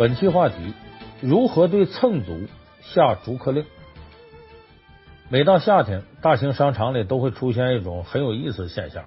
[0.00, 0.54] 本期话题：
[1.20, 2.46] 如何对蹭足
[2.80, 3.66] 下逐客令？
[5.28, 9.04] 每到夏天，大型商场里都会出现一种很有意思的现象，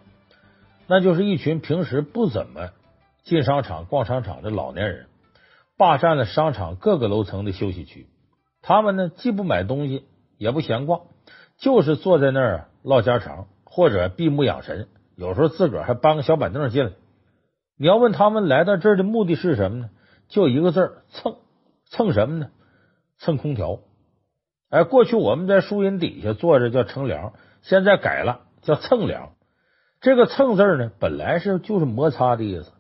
[0.86, 2.70] 那就是一群平时不怎么
[3.24, 5.08] 进商场、逛商场的老年人，
[5.80, 8.06] 霸占了商场各个楼层的休息区。
[8.62, 10.06] 他们呢，既不买东西，
[10.38, 11.02] 也不闲逛，
[11.58, 14.88] 就是坐在那儿唠家常或者闭目养神。
[15.16, 16.92] 有时候自个儿还搬个小板凳进来。
[17.80, 19.90] 你要问他们来到这儿的目的是什么呢？
[20.34, 21.36] 就一个字儿蹭，
[21.86, 22.50] 蹭什么呢？
[23.20, 23.82] 蹭空调。
[24.72, 29.34] 哎，过去我们在树荫底下坐着叫乘凉，现在改了叫蹭凉。
[30.02, 32.72] 这个蹭字呢，本来是就是摩擦的意思，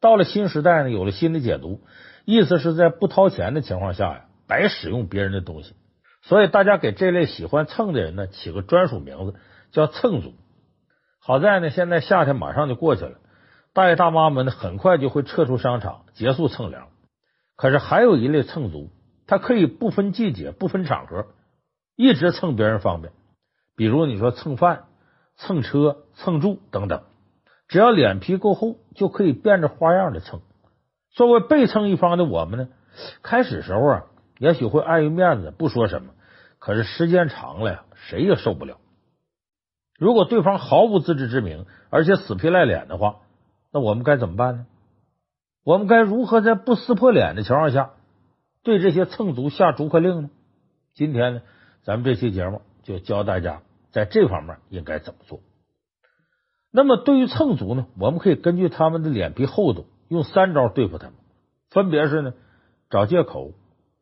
[0.00, 1.80] 到了新时代呢，有了新的解读，
[2.24, 5.74] 意思是在不掏钱的情况下呀，白使用别人的东西。
[6.22, 9.34] 所以大家给这类喜欢蹭的人呢，起个专属名字
[9.72, 10.34] 叫蹭族。
[11.18, 13.18] 好在呢，现在夏天马上就过去了，
[13.74, 16.86] 大爷大妈们呢，很快就会撤出商场，结束蹭凉。
[17.60, 18.88] 可是还有一类蹭足，
[19.26, 21.26] 他可以不分季节、不分场合，
[21.94, 23.12] 一直蹭别人方便。
[23.76, 24.84] 比如你说蹭饭、
[25.36, 27.02] 蹭车、蹭住等等，
[27.68, 30.40] 只要脸皮够厚，就可以变着花样的蹭。
[31.10, 32.68] 作为被蹭一方的我们呢，
[33.22, 34.04] 开始时候啊，
[34.38, 36.14] 也许会碍于面子不说什么，
[36.58, 38.78] 可是时间长了呀，谁也受不了。
[39.98, 43.16] 如果对方毫无自知之明，而且死皮赖脸的话，
[43.70, 44.66] 那我们该怎么办呢？
[45.64, 47.90] 我们该如何在不撕破脸的情况下
[48.62, 50.30] 对这些蹭足下逐客令呢？
[50.94, 51.42] 今天呢，
[51.82, 55.40] 咱们这期节目就教大家在这方面应该怎么做。
[56.70, 61.14] 那么，对于蹭足呢，我们可以根据他们的脸皮厚度，用三招对付他们，
[61.70, 62.32] 分别是呢，
[62.90, 63.52] 找借口、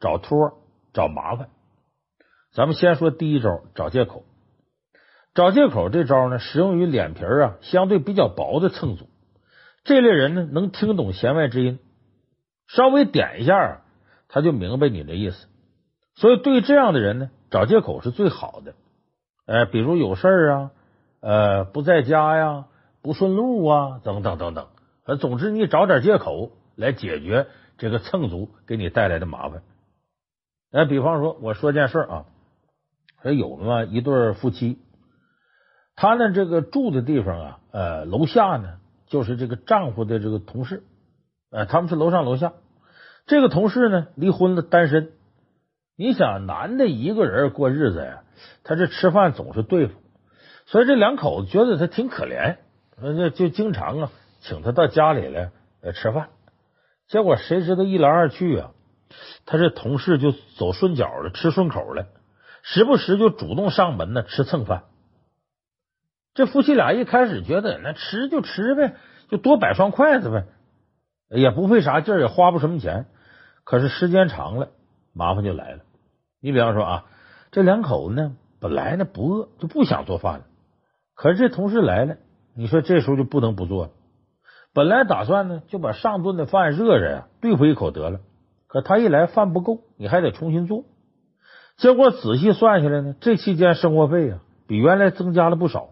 [0.00, 0.58] 找托、
[0.92, 1.48] 找麻烦。
[2.52, 4.24] 咱们先说第一招，找借口。
[5.34, 9.08] 找借口这招呢，适用于脸皮啊相对比较薄的蹭足。
[9.88, 11.78] 这类人呢，能听懂弦外之音，
[12.66, 13.81] 稍微点一下，
[14.28, 15.47] 他就明白你的意思。
[16.15, 18.75] 所以，对这样的人呢，找借口是最好的。
[19.47, 20.71] 呃，比如有事啊，
[21.21, 22.66] 呃，不在家呀，
[23.00, 24.66] 不顺路啊，等等等等。
[25.06, 27.47] 呃，总之，你找点借口来解决
[27.78, 29.62] 这个蹭足给你带来的麻烦。
[30.71, 32.27] 呃，比方说，我说件事啊，
[33.22, 34.77] 说有那么一对夫妻，
[35.97, 38.75] 他呢，这个住的地方啊，呃，楼下呢。
[39.08, 40.82] 就是这个丈夫的这个同事，
[41.50, 42.52] 呃，他们是楼上楼下。
[43.26, 45.12] 这个同事呢，离婚了，单身。
[45.96, 48.22] 你想，男的一个人过日子呀，
[48.62, 49.94] 他这吃饭总是对付，
[50.66, 52.58] 所以这两口子觉得他挺可怜，
[53.00, 55.50] 就就经常啊请他到家里来
[55.82, 56.28] 呃吃饭。
[57.08, 58.70] 结果谁知道一来二去啊，
[59.44, 62.06] 他这同事就走顺脚了，吃顺口了，
[62.62, 64.84] 时不时就主动上门呢吃蹭饭。
[66.38, 68.94] 这夫妻俩一开始觉得那吃就吃呗，
[69.28, 70.44] 就多摆双筷子呗，
[71.31, 73.06] 也不费啥劲儿，也花不什么钱。
[73.65, 74.69] 可是时间长了，
[75.12, 75.81] 麻烦就来了。
[76.41, 77.04] 你比方说啊，
[77.50, 80.44] 这两口子呢，本来呢不饿，就不想做饭了。
[81.16, 82.19] 可是这同事来了，
[82.54, 83.91] 你说这时候就不能不做了。
[84.72, 88.21] 本来打算呢就把上顿的饭热着呀，对付一口得了。
[88.69, 90.84] 可他一来饭不够，你还得重新做。
[91.78, 94.38] 结果仔细算下来呢，这期间生活费啊
[94.69, 95.88] 比原来增加了不少。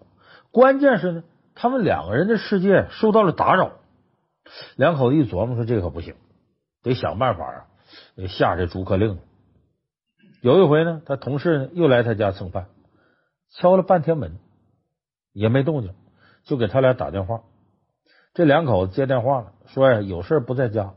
[0.56, 1.25] 关键是呢，
[1.55, 3.72] 他们两个人的世界受到了打扰。
[4.75, 6.15] 两口子一琢磨说：“这可不行，
[6.83, 7.67] 得想办法啊，
[8.15, 9.19] 得下这逐客令。”
[10.41, 12.69] 有一回呢，他同事呢又来他家蹭饭，
[13.50, 14.39] 敲了半天门
[15.34, 15.93] 也没动静，
[16.44, 17.43] 就给他俩打电话。
[18.33, 20.94] 这两口子接电话了，说呀有事不在家。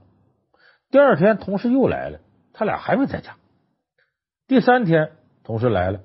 [0.89, 2.21] 第二天同事又来了，
[2.53, 3.35] 他俩还没在家。
[4.47, 5.11] 第三天
[5.43, 5.99] 同事来了。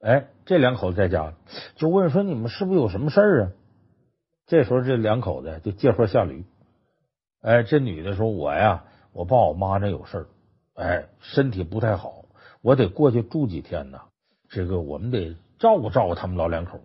[0.00, 1.34] 哎，这两口子在家，
[1.74, 3.50] 就问说，你们是不是有什么事儿啊？
[4.46, 6.44] 这时候这两口子就借坡下驴。
[7.42, 10.26] 哎，这女的说：“我呀，我爸我妈那有事儿，
[10.74, 12.26] 哎，身体不太好，
[12.62, 14.00] 我得过去住几天呢。
[14.48, 16.80] 这个我们得照顾照顾他们老两口。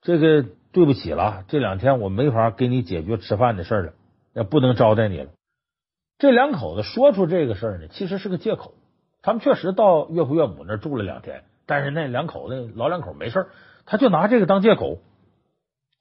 [0.00, 3.92] 这个对不起了，这两天我没法给你解决吃饭的事了，
[4.34, 5.30] 也不能招待你了。”
[6.18, 8.72] 这两口子说出这个事儿呢，其实是个借口。
[9.20, 11.44] 他们确实到岳父岳母那住了两天。
[11.66, 13.48] 但是那两口子老两口没事，
[13.84, 14.98] 他就拿这个当借口。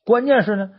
[0.05, 0.69] 关键是呢，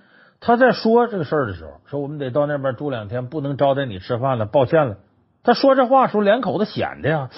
[0.40, 4.98] 他在说这个事儿的时候，说我们得到那边住两天，不能招待你吃饭了，抱歉了。
[5.42, 7.30] 他说这话时候，两口子显得呀，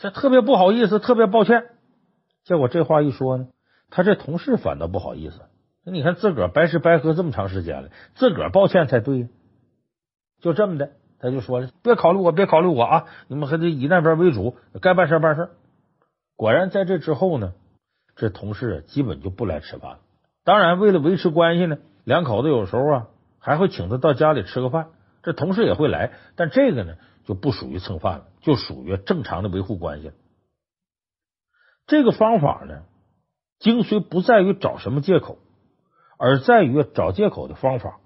[0.00, 1.64] 这特别不好意思，特别抱歉。
[2.44, 3.48] 结果这话一说呢，
[3.90, 5.40] 他这同事反倒不好意思。
[5.84, 9.28] 你看自个儿白吃白喝这么长时间了，自个儿抱歉才对。
[10.40, 15.50] 就这么的，他就说了，别考虑我，别考虑我啊，你们还得以那边为主，该办事办事。
[16.42, 17.52] 果然，在这之后呢，
[18.16, 20.00] 这同事基本就不来吃饭了。
[20.42, 23.08] 当然，为了维持关系呢，两口子有时候啊
[23.38, 24.88] 还会请他到家里吃个饭，
[25.22, 26.96] 这同事也会来，但这个呢
[27.26, 30.14] 就不属于蹭饭了，就属于正常的维护关系了。
[31.86, 32.82] 这个方法呢，
[33.60, 35.38] 精髓不在于找什么借口，
[36.18, 38.00] 而在于找借口的方法。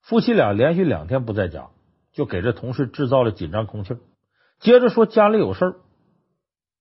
[0.00, 1.68] 夫妻俩连续两天不在家，
[2.12, 3.98] 就给这同事制造了紧张空气。
[4.58, 5.76] 接着说家里有事儿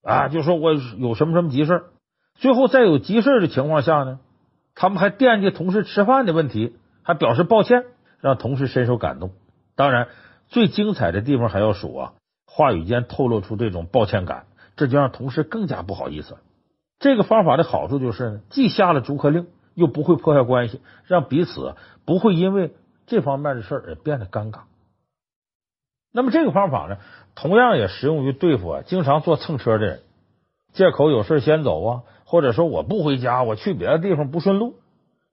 [0.03, 1.83] 啊，就说我有什么什么急事。
[2.35, 4.19] 最后在有急事的情况下呢，
[4.73, 7.83] 他们还惦记同事吃饭的问题，还表示抱歉，
[8.19, 9.31] 让同事深受感动。
[9.75, 10.07] 当然，
[10.47, 12.13] 最精彩的地方还要数啊，
[12.47, 14.45] 话语间透露出这种抱歉感，
[14.75, 16.37] 这就让同事更加不好意思。
[16.99, 21.75] 这个方法的好处就是呢，既下了逐客令，又不会破坏关系，让彼此
[22.05, 22.73] 不会因为
[23.05, 24.61] 这方面的事儿变得尴尬。
[26.11, 26.97] 那么这个方法呢，
[27.35, 30.01] 同样也适用于对付啊经常坐蹭车的人，
[30.73, 32.03] 借口有事先走啊。
[32.23, 34.75] 或者说我不回家，我去别的地方不顺路。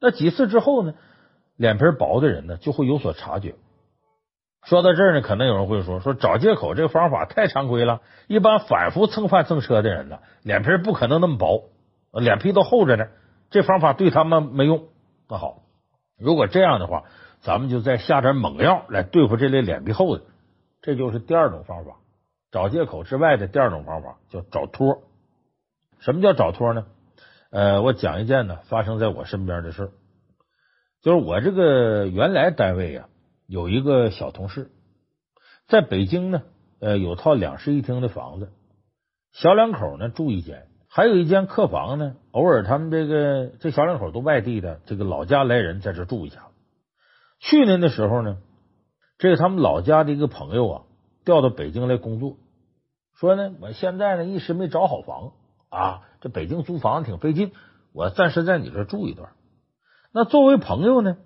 [0.01, 0.95] 那几次之后呢，
[1.57, 3.55] 脸皮薄的人呢就会有所察觉。
[4.65, 8.01] 说到这儿呢，可能有人会说：说找借口这个方法太常规了。
[8.27, 11.71] 一般反复蹭饭蹭车的人呢，脸皮不可能那么薄，
[12.13, 13.07] 脸皮都厚着呢。
[13.51, 14.89] 这方法对他们没用。
[15.29, 15.63] 那好，
[16.19, 17.05] 如果这样的话，
[17.43, 20.25] 咱们就再下点猛药来对付这类脸皮厚的。
[20.81, 21.97] 这就是第二种方法，
[22.51, 25.03] 找借口之外的第二种方法，叫找托。
[26.01, 26.87] 什么叫找托呢？
[27.51, 29.91] 呃，我讲一件呢发生在我身边的事，
[31.03, 33.09] 就是我这个原来单位啊，
[33.47, 34.71] 有一个小同事，
[35.67, 36.43] 在北京呢，
[36.79, 38.53] 呃，有套两室一厅的房子，
[39.33, 46.49] 小两口呢住一间，还有一间客房呢，偶尔他们这个这小两口都外地的，这个老家来人在这住一下。
[47.41, 48.39] 去年的时候呢，
[49.19, 50.83] 这个他们老家的一个朋友啊，
[51.25, 52.37] 调到北京来工作，
[53.15, 55.33] 说呢，我现在呢一时没找好房。
[55.71, 57.53] 啊，这北京租房子挺费劲，
[57.93, 59.33] 我暂时在你这住一段。
[60.13, 61.19] 那作为朋友呢，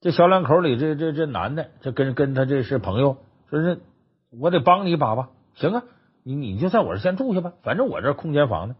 [0.00, 3.18] 这小两口里这这这男的，这跟跟他这是朋友，
[3.50, 3.82] 说是
[4.30, 5.28] 我得帮你一把吧。
[5.54, 5.84] 行啊，
[6.22, 8.76] 你你就在我这先住下吧，反正我这空间房呢。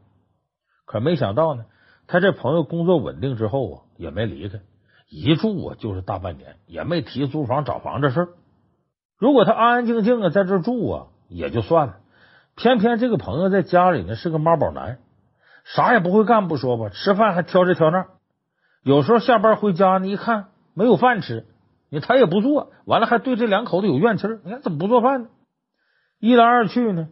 [0.87, 1.67] 可没想到呢，
[2.06, 4.61] 他这朋友工作稳定之后啊，也没离开，
[5.08, 8.29] 一住啊就是大半年，也没提租房找房这事儿。
[9.19, 11.97] 如果他安安静静的在这住啊，也就算了。
[12.55, 14.99] 偏偏这个朋友在家里呢是个妈宝男，
[15.64, 18.06] 啥也不会干不说吧，吃饭还挑这挑那。
[18.82, 21.47] 有时候下班回家呢，一看没有饭吃，
[21.88, 24.26] 你他也不做，完了还对这两口子有怨气。
[24.44, 25.29] 你看怎么不做饭呢？
[26.19, 27.09] 一来二去呢，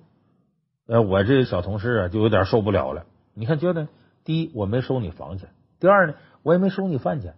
[0.87, 3.05] 呃，我这小同事啊就有点受不了了。
[3.35, 3.89] 你看，觉得
[4.25, 7.35] 第一我没收你房钱，第二呢我也没收你饭钱，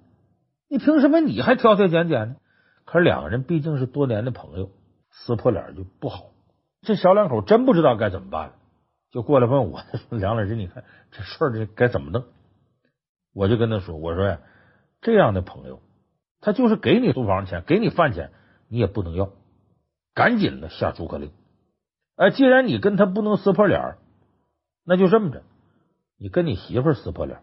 [0.69, 2.37] 你凭什么你还挑挑拣拣呢？
[2.85, 4.71] 可是两个人毕竟是多年的朋友，
[5.11, 6.27] 撕破脸就不好。
[6.83, 8.55] 这小两口真不知道该怎么办了，
[9.11, 12.25] 就过来问我：“梁老师，你看这事儿这该怎么弄？”
[13.35, 14.41] 我就跟他说：“我说呀，
[15.01, 15.81] 这样的朋友，
[16.41, 18.31] 他就是给你租房钱，给你饭钱，
[18.69, 19.31] 你也不能要，
[20.15, 21.33] 赶紧的下逐客令。
[22.15, 23.97] 哎，既然你跟他不能撕破脸，
[24.85, 25.43] 那就这么着，
[26.19, 27.41] 你跟你媳妇撕破脸。”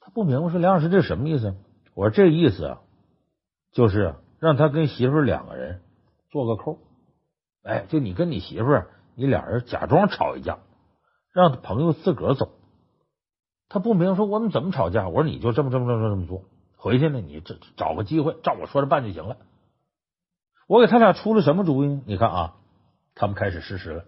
[0.00, 1.54] 他不明白说：“梁老师，这什么意思？”
[1.94, 2.80] 我说：“这意思啊，
[3.72, 5.80] 就是让他跟媳妇两个人
[6.30, 6.78] 做个扣。”
[7.62, 8.82] 哎，就你跟你媳妇，
[9.14, 10.58] 你俩人假装吵一架，
[11.32, 12.50] 让朋友自个儿走。
[13.68, 16.42] 他不明说我们怎么吵架，我说你就这么这么这么这么做，
[16.76, 19.36] 回去呢，你这找个机会照我说的办就行了。
[20.66, 22.02] 我给他俩出了什么主意呢？
[22.06, 22.54] 你看啊，
[23.14, 24.04] 他们开始实施了。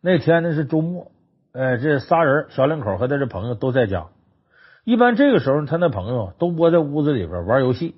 [0.00, 1.10] 那天呢是周末，
[1.52, 4.08] 哎，这仨人小两口和他这朋友都在家。
[4.84, 7.96] 一般这个时候，他那朋友都窝在屋子里边玩游戏，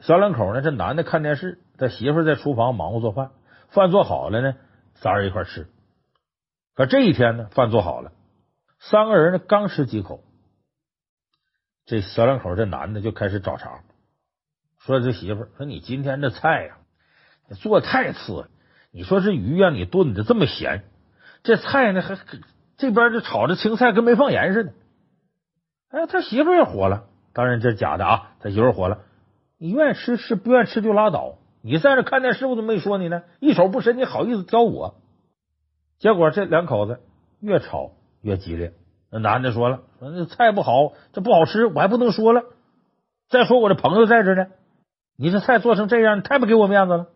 [0.00, 3.30] 小两口呢，这男的看电视，他媳妇在厨房忙活做饭。
[3.68, 4.54] 饭做好了呢，
[4.94, 5.66] 仨人一块吃。
[6.74, 8.12] 可这一天呢，饭做好了，
[8.80, 10.20] 三个人呢刚吃几口，
[11.84, 13.80] 这小两口这男的就开始找茬，
[14.80, 16.78] 说这媳妇说，你今天这菜呀，
[17.60, 18.48] 做太次了。
[18.90, 20.84] 你说这鱼让你炖的这么咸，
[21.42, 22.16] 这菜呢还
[22.78, 24.72] 这边这炒的青菜跟没放盐似的。
[25.90, 28.98] 哎，他媳妇也火了，当然这是假的啊，他媳妇火了，
[29.58, 31.36] 你愿意吃吃，不愿意吃就拉倒。
[31.62, 33.22] 你在这看电视，我怎么没说你呢？
[33.40, 34.94] 一手不伸，你好意思挑我？
[35.98, 37.00] 结果这两口子
[37.40, 38.72] 越吵越激烈。
[39.10, 42.42] 那男的说了：“说那菜不好，这不好吃，我还不能说了。
[43.28, 44.46] 再说我这朋友在这呢，
[45.16, 47.06] 你这菜做成这样，你太不给我面子了。”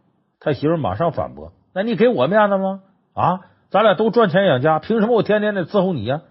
[0.40, 2.82] 他媳妇马上反驳：“那你给我面子吗？
[3.12, 6.22] 啊，咱俩都赚钱养家，凭什么我天天得伺候你呀？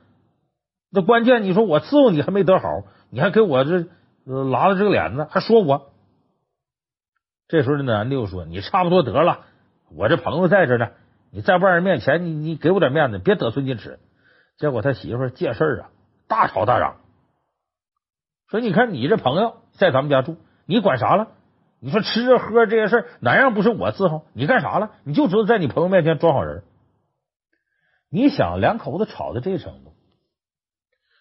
[0.91, 3.85] 那关键你说我伺候你还没得好，你还给我这
[4.25, 5.91] 拉了这个脸子，还说我。”
[7.47, 9.45] 这时候，那男的又说：“你差不多得了，
[9.95, 10.91] 我这朋友在这呢，
[11.31, 13.99] 你在外人面前，你你给我点面子，别得寸进尺。”
[14.57, 15.89] 结果他媳妇借事儿啊，
[16.27, 16.97] 大吵大嚷，
[18.49, 21.29] 说：“你看你这朋友在咱们家住，你管啥了？
[21.79, 24.25] 你说吃喝这些事儿，哪样不是我伺候？
[24.33, 24.91] 你干啥了？
[25.05, 26.63] 你就知道在你朋友面前装好人。
[28.11, 29.88] 你想两口子吵到这程度，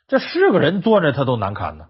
[0.08, 1.86] 这是个人坐着他都难堪呐。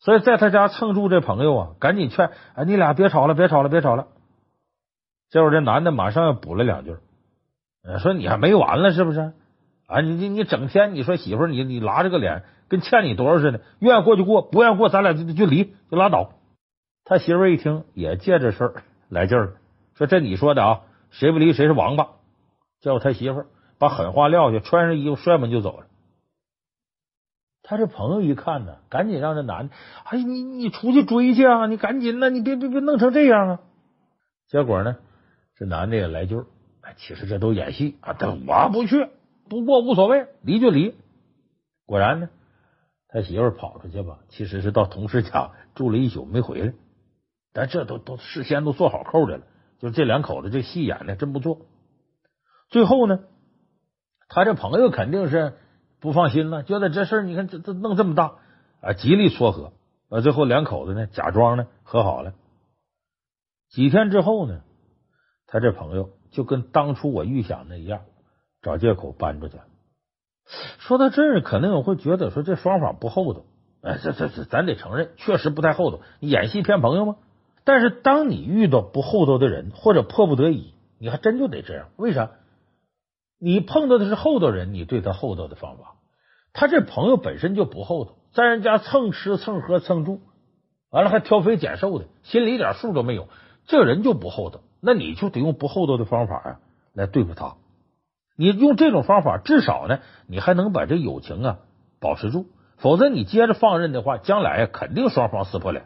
[0.00, 4.08] 所以在他家蹭住这朋友啊，赶紧劝：哎，你俩别吵了，别吵了，别吵了。
[5.28, 6.96] 这会这男的马上又补了两句，
[8.02, 9.32] 说你还没完了是不是？
[9.86, 16.32] 啊，你你你整天你说媳妇你你拉着个脸跟欠你多少似的，愿意过就过，不愿意过咱俩就就离就拉倒。
[17.04, 19.56] 他媳妇一听也借这事儿来劲儿，
[19.94, 22.08] 说这你说的啊，谁不离谁是王八。
[22.80, 23.44] 叫他媳妇
[23.78, 25.86] 把狠话撂下，穿上衣服摔门就走了。
[27.70, 33.60] 他这朋友一看呢，赶紧让这男的，哎，你你出去追去啊，你赶紧的，你别别别弄成这样啊。
[34.48, 34.96] 结果呢，
[35.54, 36.46] 这男的也来劲儿，
[36.80, 39.08] 哎，其实这都演戏啊，但我不去。
[39.48, 40.96] 不过无所谓，离就离。
[41.86, 42.28] 果然呢，
[43.06, 46.72] 他媳妇跑出去吧，其实是到同事家住了一宿没回来。
[47.52, 49.44] 但这都都事先都做好扣的了，
[49.78, 51.58] 就这两口子这戏演的真不错。
[52.68, 53.20] 最后呢，
[54.28, 55.54] 他这朋友肯定是
[56.00, 58.34] 不放心了，觉得这事你看这这弄这么大
[58.80, 59.72] 啊，极力撮合。
[60.08, 62.32] 啊，最后两口子呢假装呢和好了。
[63.68, 64.62] 几天之后呢，
[65.46, 68.00] 他这朋友就跟当初我预想的一样。
[68.62, 69.56] 找借口搬出去。
[70.80, 73.40] 说到这儿，可能我会觉得说这方法不厚道。
[73.80, 76.00] 哎，这这这，咱得承认，确实不太厚道。
[76.18, 77.16] 你演戏骗朋友吗？
[77.64, 81.88] 但是当你遇到不厚道的人，或者迫不得已，你还真就得这样。
[81.96, 82.32] 为啥？
[83.40, 85.94] 你碰到的是厚道人，你对他厚道的方法，
[86.52, 90.20] 他这朋友本身就不厚道，在人家蹭吃蹭喝蹭住，
[90.90, 93.28] 完了还挑肥拣瘦的，心里一点数都没有，
[93.66, 94.60] 这人就不厚道。
[94.82, 96.60] 那你就得用不厚道的方法啊
[96.92, 97.56] 来对付他。
[98.36, 101.58] 你用这种方法，至少呢，你还能把这友情啊
[101.98, 102.46] 保持住。
[102.76, 105.84] 否则你接着放任的话，将来肯定双方撕破脸。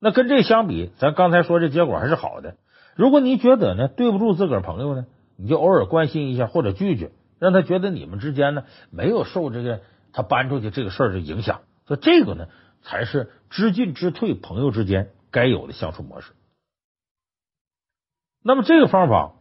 [0.00, 2.56] 那跟这相比，咱刚才说这结果还是好的。
[2.96, 5.06] 如果你觉得呢对不住自个儿朋友呢，
[5.36, 9.80] 你就偶尔关心一下或者拒绝，让他觉得你们之间呢没有受这个
[10.12, 11.60] 他搬出去这个事儿的影响。
[11.86, 12.48] 所以这个呢
[12.82, 16.32] 才是知进知退朋友之间该有的相处模式。
[18.42, 19.32] 那么这个方法。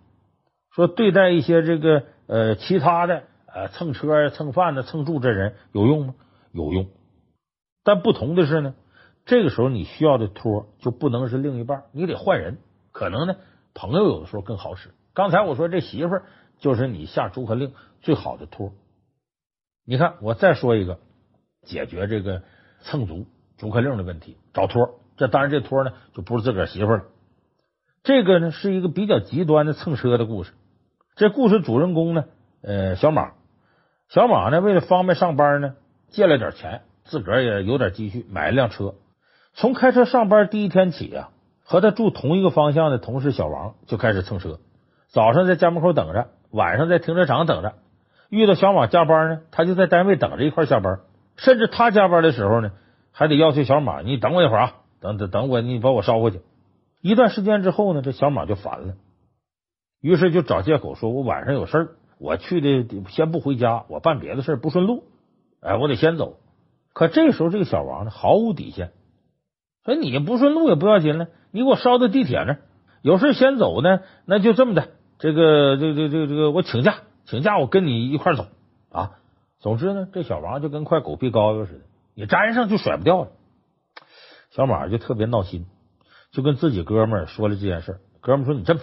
[0.71, 6.15] 说对待一些这个呃其他的呃蹭车蹭饭的蹭住这人有用吗？
[6.51, 6.89] 有用，
[7.85, 8.75] 但不同的是呢，
[9.25, 12.57] 这个时候你需要的托就不能是另一半，你得换人。
[12.91, 13.37] 可能呢，
[13.73, 14.89] 朋友有的时候更好使。
[15.15, 16.25] 刚才我说这媳妇儿
[16.59, 18.73] 就是你下逐客令最好的托。
[19.85, 20.99] 你看，我再说一个
[21.63, 22.43] 解决这个
[22.81, 23.25] 蹭足
[23.57, 24.99] 逐客令的问题，找托。
[25.15, 27.03] 这当然这托呢就不是自个儿媳妇了，
[28.03, 30.51] 这个呢是一个比较极端的蹭车的故事。
[31.15, 32.25] 这故事主人公呢，
[32.61, 33.31] 呃，小马，
[34.09, 35.75] 小马呢，为了方便上班呢，
[36.09, 38.95] 借了点钱，自个儿也有点积蓄，买了辆车。
[39.53, 41.29] 从开车上班第一天起啊，
[41.63, 44.59] 和他住同一个方向的同事小王就开始蹭车。
[45.15, 47.75] 早上在家门口等着，晚上在停车场等着。
[48.27, 50.99] 遇到小马加班呢，他就在单位等着一块下班。
[51.37, 52.73] 甚至他加班的时候呢，
[53.13, 56.41] 还得要求小马，你等我一会儿啊，等等等我，你把我捎回去。
[56.99, 58.95] 一段时间之后呢，这小马就烦了。
[60.01, 61.87] 于是就找借口说：“我晚上有事儿，
[62.19, 65.05] 我去的先不回家，我办别的事儿不顺路，
[65.61, 66.39] 哎，我得先走。”
[66.91, 68.91] 可这时候这个小王呢，毫无底线，
[69.85, 72.59] 说：“你不顺路也不要紧了，你给我捎到地铁那儿，
[73.01, 74.89] 有事先走呢，那就这么的，
[75.25, 78.45] 这个这个这个这个这个，我请假，请假我跟你一块走
[78.91, 79.17] 啊。
[79.59, 81.79] 总之呢，这小王就跟块狗皮膏药似的，
[82.13, 83.31] 你粘上就甩不掉了。
[84.51, 85.65] 小马就特别闹心，
[86.31, 87.99] 就跟自己哥们儿说了这件事。
[88.21, 88.81] 哥们儿说：‘你这么。’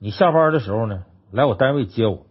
[0.00, 2.26] 你下班的时候呢，来我单位接我，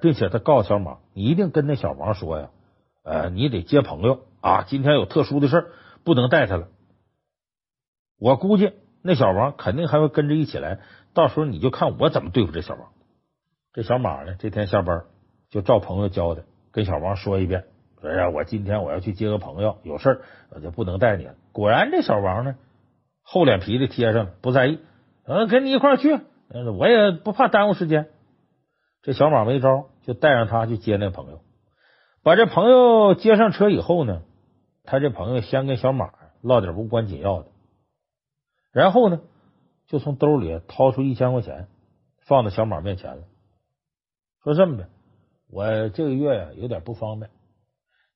[0.00, 2.50] 并且他告诉小马，你一定跟那小王说呀，
[3.02, 5.66] 呃，你得接朋友啊，今天有特殊的事儿，
[6.04, 6.68] 不能带他了。
[8.18, 10.78] 我估计那小王肯定还会跟着一起来，
[11.14, 12.88] 到时候你就看我怎么对付这小王。
[13.72, 15.04] 这小马呢，这天下班
[15.50, 17.64] 就照朋友教的，跟小王说一遍，
[18.00, 21.34] 说呀，我今天我要去接个朋友，有事儿我就不能带你了。
[21.52, 22.56] 果然，这小王呢，
[23.22, 24.78] 厚脸皮的贴上了，不在意，
[25.26, 26.20] 嗯，跟你一块儿去。
[26.78, 28.10] 我也不怕耽误时间，
[29.00, 31.40] 这小马没招，就带上他去接那朋友。
[32.22, 34.20] 把这朋友接上车以后呢，
[34.84, 36.10] 他这朋友先跟小马
[36.42, 37.48] 唠点无关紧要的，
[38.70, 39.20] 然后呢，
[39.86, 41.68] 就从兜里掏出一千块钱，
[42.20, 43.22] 放到小马面前了，
[44.42, 44.88] 说这么的，
[45.50, 47.30] 我这个月呀有点不方便，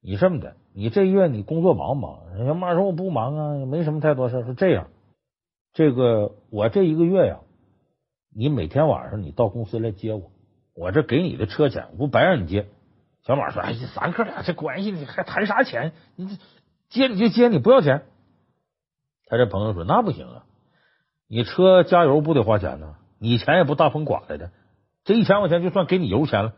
[0.00, 2.46] 你这么的，你这月你工作忙不忙？
[2.46, 4.44] 小马说我不忙啊，没什么太多事。
[4.44, 4.88] 说这样，
[5.72, 7.40] 这个我这一个月呀。
[8.38, 10.30] 你每天晚上你到公司来接我，
[10.74, 12.68] 我这给你的车钱，我不白让你接。
[13.22, 15.94] 小马说：“哎呀，咱哥俩这关系，你还谈啥钱？
[16.16, 16.38] 你
[16.90, 18.02] 接你就接，你不要钱。”
[19.24, 20.44] 他这朋友说：“那不行啊，
[21.28, 22.94] 你车加油不得花钱呢？
[23.18, 24.50] 你钱也不大风刮来的，
[25.04, 26.52] 这一千块钱就算给你油钱了。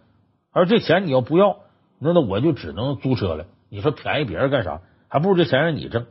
[0.50, 1.60] 而这钱你要不要，
[1.98, 3.46] 那那我就只能租车了。
[3.68, 4.80] 你说便宜别人干啥？
[5.08, 6.06] 还不如这钱让你挣。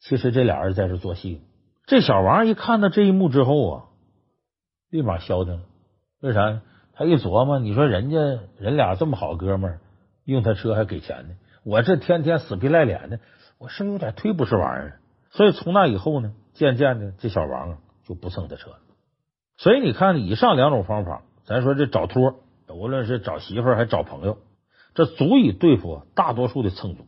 [0.00, 1.40] 其实这俩人在这做戏。
[1.86, 3.84] 这小王一看到这一幕之后啊，
[4.90, 5.62] 立马消停了。
[6.20, 6.60] 为啥？
[6.92, 8.18] 他一琢磨，你说人家
[8.58, 9.80] 人俩这么好哥们儿，
[10.24, 13.20] 用他车还给钱呢，我这天天死皮赖脸的，
[13.58, 15.00] 我是不是有点忒不是玩意儿。
[15.30, 18.78] 所以从那以后呢，渐渐的这小王啊就不蹭他车了。
[19.56, 24.38] 所以你看，以上两种方法，咱说这找托，无论是找媳妇儿还找朋友，
[24.94, 27.06] 这足以对付大多数的蹭组。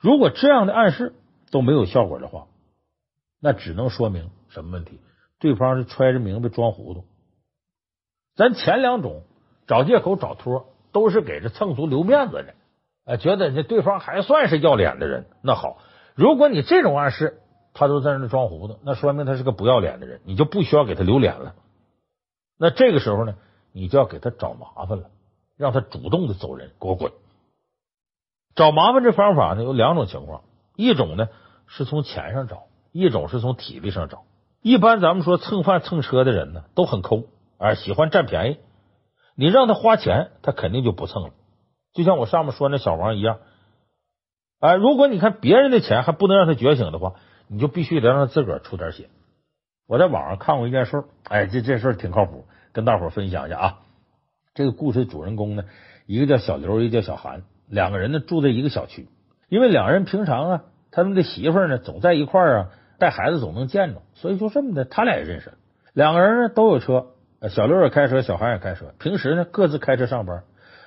[0.00, 1.12] 如果这样的暗示
[1.50, 2.46] 都没有效果的话，
[3.40, 5.00] 那只能说明什么问题？
[5.38, 7.04] 对方是揣着明白装糊涂。
[8.34, 9.22] 咱前两种
[9.66, 12.54] 找借口找托，都是给这蹭组留面子的，
[13.04, 15.26] 哎，觉得这对方还算是要脸的人。
[15.42, 15.78] 那好，
[16.14, 17.40] 如果你这种暗示，
[17.78, 21.54] 他都在那装糊涂，那说明他是个不要脸的人，你就不需要给他留脸了。
[22.58, 23.36] 那这个时候呢，
[23.72, 25.10] 你就要给他找麻烦了，
[25.56, 27.12] 让他主动的走人，给我滚。
[28.56, 30.42] 找麻烦这方法呢，有两种情况，
[30.74, 31.28] 一种呢
[31.66, 34.24] 是从钱上找，一种是从体力上找。
[34.60, 37.24] 一般咱们说蹭饭蹭车的人呢，都很抠。
[37.58, 38.58] 而喜欢占便宜，
[39.34, 41.30] 你让他花钱，他肯定就不蹭了。
[41.92, 43.38] 就像我上面说那小王一样，
[44.60, 47.14] 哎，如果你看别人的钱还不能让他觉醒的话，
[47.48, 49.08] 你就必须得让他自个儿出点血。
[49.86, 53.78] 我在网上看过一件事，哎，这这事儿挺靠谱，跟大伙分享一下啊。
[54.54, 55.64] 这个故事的主人公呢，
[56.06, 59.08] 一个叫小刘，一个叫小韩，两个人呢住在一个小区，
[59.48, 65.54] 因为两人平常啊，他们的媳妇呢总在一块儿啊，带孩子总能见着，所以就这么的，他俩也认识。
[65.94, 67.06] 两个人呢都有车。
[67.48, 68.92] 小刘也开车，小韩也开车。
[68.98, 70.42] 平时呢，各自开车上班。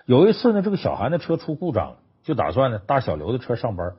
[0.05, 3.93] 有一次呢，这个小韩的车出故障了，就打算呢搭小刘的车上班。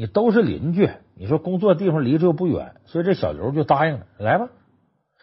[0.00, 4.48] 你都是邻居，你说工作地方离这又不远，所以这小刘就答应了，来吧。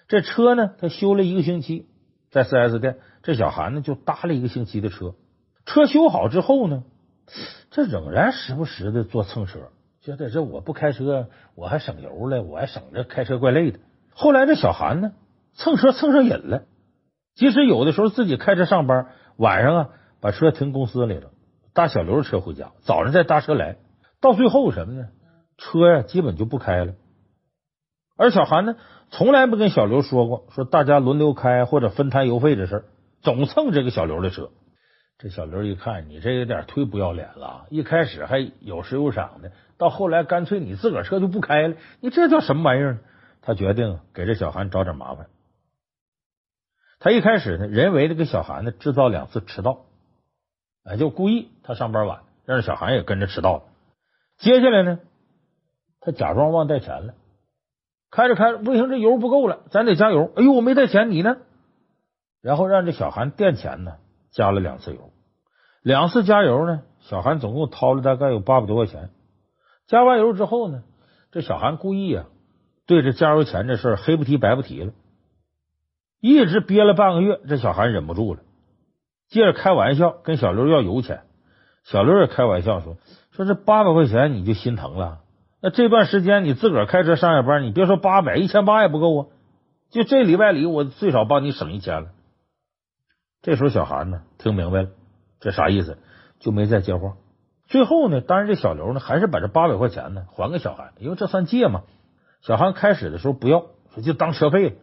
[0.09, 1.87] 这车呢，他修了一个星期，
[2.29, 2.97] 在四 S 店。
[3.23, 5.15] 这小韩呢，就搭了一个星期的车。
[5.65, 6.83] 车修好之后呢，
[7.71, 9.69] 这仍然时不时的坐蹭车，
[10.01, 13.79] 觉得这我不开车，我还省油了，我还省着开车怪累的。
[14.13, 15.13] 后来这小韩呢，
[15.53, 16.63] 蹭车蹭上瘾了。
[17.33, 19.07] 即使有的时候自己开车上班，
[19.37, 21.29] 晚上啊把车停公司里了，
[21.73, 23.77] 搭小刘车回家，早上再搭车来，
[24.25, 25.09] 到最后什么呢？
[25.55, 26.95] 车呀基本就不开了。
[28.17, 28.75] 而小韩呢，
[29.11, 32.85] 从来不跟小刘说过，说大家轮流开或者分摊油费的事儿，
[33.21, 34.49] 总蹭这个小刘的车。
[35.19, 42.97] 这小刘一看，你这有点忒不要脸了，一开始还有时有赏的，到后来干脆你自个儿车就不开了，你这叫什么玩意儿？
[43.43, 45.27] 他决定给这小韩找点麻烦。
[46.97, 49.85] 他一开始呢，人为的给小韩呢制造两次迟到，
[50.83, 53.63] 哎，就故意他上班晚，让小韩也跟着迟到了。
[54.37, 54.99] 接下来呢，
[56.01, 57.13] 他假装忘带钱了，
[58.11, 60.31] 开着开着不行，这油不够了，咱得加油。
[60.35, 61.37] 哎呦，我没带钱，你呢？
[62.41, 63.95] 然后让这小韩垫钱呢，
[64.31, 65.11] 加了两次油，
[65.81, 69.09] 两次加油呢，小韩总共掏了大概有八百多块钱。
[69.87, 70.83] 加完油之后呢，
[71.31, 72.25] 这小韩故意啊，
[72.85, 74.93] 对着加油钱这事儿黑不提白不提了。
[76.19, 78.41] 一直憋了半个月，这小韩忍不住了，
[79.27, 81.21] 接着开玩笑跟小刘要油钱。
[81.83, 82.97] 小刘也开玩笑说
[83.35, 85.19] ：“说这八百块钱你就心疼了？
[85.61, 89.27] 那这段时间你自个儿开车上下班，你别说八百，一千八也不够啊！
[89.89, 92.09] 就这礼拜里，我最少帮你省一千了。”
[93.43, 94.89] 这时候小韩呢听明白了，
[95.39, 95.97] 这啥意思？
[96.39, 97.13] 就没再接话。
[97.67, 101.81] 最后呢，当然这小刘呢还是把这八百块钱呢还给小韩，因为这算借嘛。
[102.41, 104.75] 小韩开始的时候不要，说就当车费了。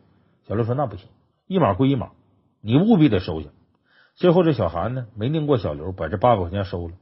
[0.47, 1.09] 小刘说那不行。
[1.47, 2.11] 一码归一码，
[2.61, 3.49] 你务必得收下。
[4.15, 6.95] 最后这小韩呢，没拧过小刘，把这八百块钱收了。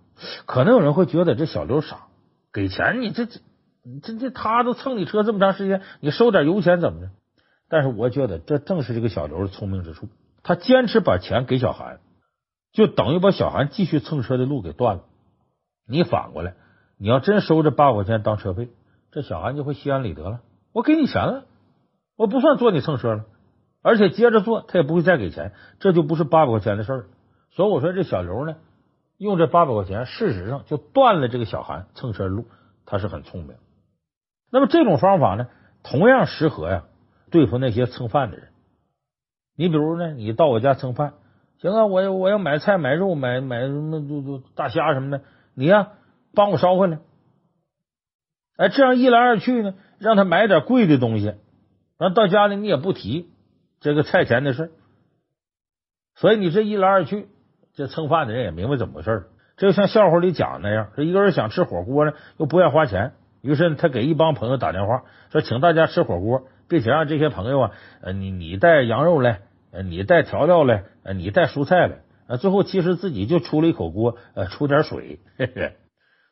[0.46, 2.08] 可能有人会觉得这小刘傻，
[2.52, 3.40] 给钱你这这
[4.02, 7.10] 这这他都蹭你车这么长时间，你收点油钱怎么着？
[7.68, 10.08] 但是我觉得这正是这个小刘的聪明之处，
[10.42, 12.00] 他坚持把钱给小韩，
[12.72, 15.04] 就等于把小韩继续蹭车的路给断了。
[15.86, 16.54] 你反过来，
[16.98, 18.68] 你要真收这八百块钱当车费，
[19.12, 20.40] 这小韩就会心安理得了。
[20.72, 21.44] 我给你钱了，
[22.16, 23.24] 我不算坐你蹭车了。
[23.82, 27.06] 而且接着做，他也不会再给钱，这就不是八百块钱的事儿。
[27.52, 28.56] 所以我说这小刘呢，
[29.20, 32.46] 用这八百块钱，事实上就断了这个小韩蹭车路，
[32.86, 33.54] 他是很聪明。
[34.50, 35.48] 那么这种方法呢，
[35.82, 36.84] 同样适合呀
[37.30, 38.48] 对付那些蹭饭的人。
[39.54, 41.12] 你比如呢，你到我家蹭饭，
[41.60, 45.90] 行啊，我我要买菜、买肉、买买什么就就大虾什么的，你呀
[46.34, 46.98] 帮我捎回来。
[48.56, 51.34] 哎，这样一来二去呢，让他买点贵的东西，
[51.98, 53.28] 然后到家里你也不提。
[53.80, 54.72] 这个菜钱的事，
[56.14, 57.28] 所以你这一来二去，
[57.80, 59.24] 这蹭饭的人也明白怎么回事儿。
[59.56, 67.70] 这就像笑话里讲的那样，这一个人想吃火锅呢，又不愿花钱，于是他给一帮朋友打电话，说请大家吃火锅，并且让这些朋友啊，
[68.02, 69.40] 呃，你你带羊肉来，
[69.72, 72.00] 呃，你带调料来，呃，你带蔬菜来。
[72.28, 75.20] 啊，最后其实自己就出了一口锅，呃，出点水。
[75.38, 75.72] 嘿嘿。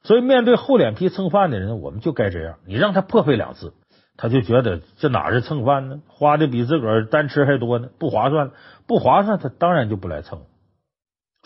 [0.05, 2.57] 所以面对厚脸皮蹭饭的人，我们就该这样。
[2.67, 3.73] 你让他破费两次，
[4.17, 6.01] 他就觉得这哪是蹭饭呢？
[6.07, 8.53] 花的比自个儿单吃还多呢，不划算，
[8.87, 10.43] 不划算，他当然就不来蹭。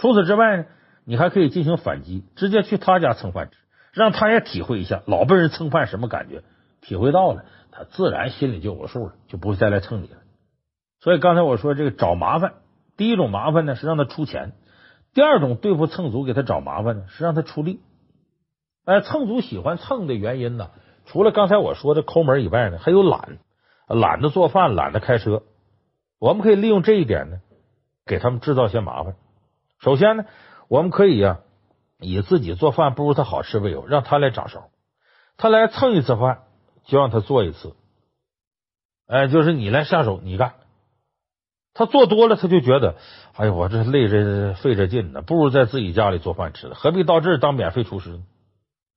[0.02, 0.64] 除此之外呢，
[1.04, 3.56] 你还可以进行反击，直接去他家蹭饭吃，
[3.92, 6.42] 让他也体会一下老被人蹭饭什么感觉。
[6.80, 10.16] 体会到了，他自然心里就有数了，就不会再来蹭你了。
[10.98, 12.54] 所以刚才我说这个找麻烦。
[12.96, 14.54] 第一种麻烦呢是让他出钱，
[15.14, 17.78] 第二种对付蹭祖给他找麻烦呢是让他出力。
[18.84, 20.70] 哎，蹭祖喜欢蹭的原因呢，
[21.06, 23.38] 除了刚才我说的抠门以外呢，还有懒，
[23.86, 25.44] 懒得做饭，懒得开车。
[26.18, 27.36] 我们可以利用这一点呢，
[28.04, 29.14] 给他们制造些麻烦。
[29.82, 30.26] 首先呢，
[30.68, 31.40] 我们可以呀，
[31.98, 34.70] 以自己做饭不如他好吃为由，让他来掌勺，
[35.36, 36.44] 他来蹭一次饭，
[36.84, 37.74] 就让他做一次。
[39.08, 40.54] 哎，就是你来下手，你干。
[41.74, 42.94] 他做多了，他就觉得，
[43.34, 48.22] 哎呦，我这累着费着劲呢，不如在自己家里做饭吃了，何必到这儿当免费厨师呢？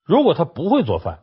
[0.04, 1.20] 如果他不会做饭，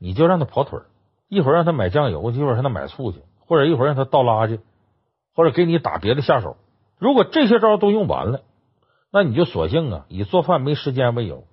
[0.00, 0.86] 你就让他跑腿儿，
[1.28, 4.58] 一会儿让他买酱油，一会儿让他买醋去，或者一会儿让他倒垃圾，
[5.36, 6.56] 或者给你打别的下手。
[6.98, 8.40] 如果这些招都用完了，
[9.10, 11.44] 那你就索性啊，以做饭没时间为由，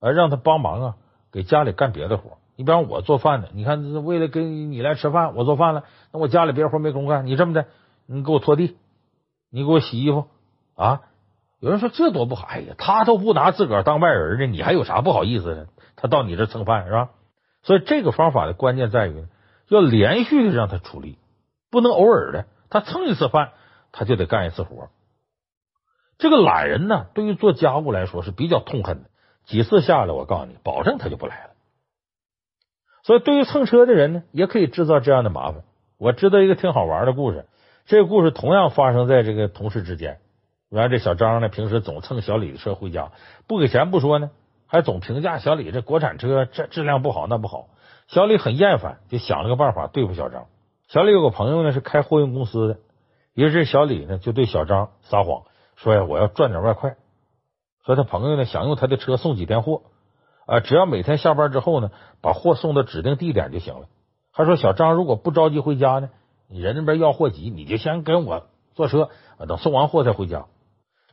[0.00, 0.96] 而让他帮忙啊，
[1.32, 2.38] 给家里干别的活。
[2.56, 7.66] 你比方我做饭呢，你看为了跟你来吃饭，我做饭了，那我家里别的活没工夫干，你这么的。
[8.12, 8.76] 你给我拖地，
[9.52, 10.26] 你给我洗衣服
[10.74, 11.02] 啊！
[11.60, 15.68] 有人说这多不好，哎呀，他都不拿自个儿当外人呢，你还有啥不好意思的？
[15.94, 17.10] 他到你这蹭饭是吧？
[17.62, 19.26] 所以这个方法的关键在于
[19.68, 21.18] 要连续的让他出力，
[21.70, 22.46] 不能偶尔的。
[22.68, 23.52] 他蹭一次饭，
[23.92, 24.88] 他就得干一次活。
[26.20, 29.08] 这个懒人呢，对于做家务来说是比较痛恨的，
[29.46, 31.50] 几次下来，我告诉你，保证他就不来了。
[33.02, 35.62] 所以，对于蹭车的人呢，也可以制造这样的麻烦。
[35.96, 37.46] 我知道一个挺好玩的故事。
[37.86, 40.18] 这个故事同样发生在这个同事之间。
[40.68, 43.12] 原来这小张呢，平时总蹭小李的车回家，
[43.46, 44.30] 不给钱不说呢，
[44.66, 47.68] 还总评价小李这国产车这质量不好那不好。
[48.08, 50.44] 小李很厌烦，就想了个办法对付小张。
[50.88, 52.78] 小李有个朋友呢是开货运公司的，
[53.32, 55.44] 于是小李呢就对小张撒谎，
[55.82, 56.96] 说呀，我要赚点外快。
[57.86, 59.80] 说他朋友呢想用他的车送几天货
[60.44, 61.90] 啊，只要每天下班之后呢
[62.20, 63.86] 把货送到指定地点就行了。
[64.30, 66.10] 还说小张如果不着急回家呢，
[66.48, 69.08] 你人那边要货急，你就先跟我坐车，
[69.48, 70.44] 等送完货再回家。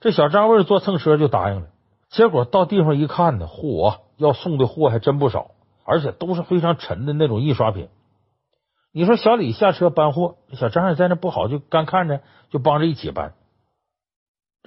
[0.01, 1.67] 这小张为了坐蹭车就答应了，
[2.09, 5.51] 结果到地方一看呢，嚯，要送的货还真不少，
[5.85, 7.87] 而且都是非常沉的那种印刷品。
[8.91, 13.33] 你说小李下车搬货，小张也在那不好，就干看着，就帮着一起搬。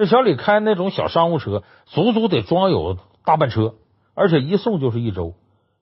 [0.00, 3.74] 这小李开那种小商务车，足足得装有大半车，
[4.14, 5.34] 而且一送就是一周。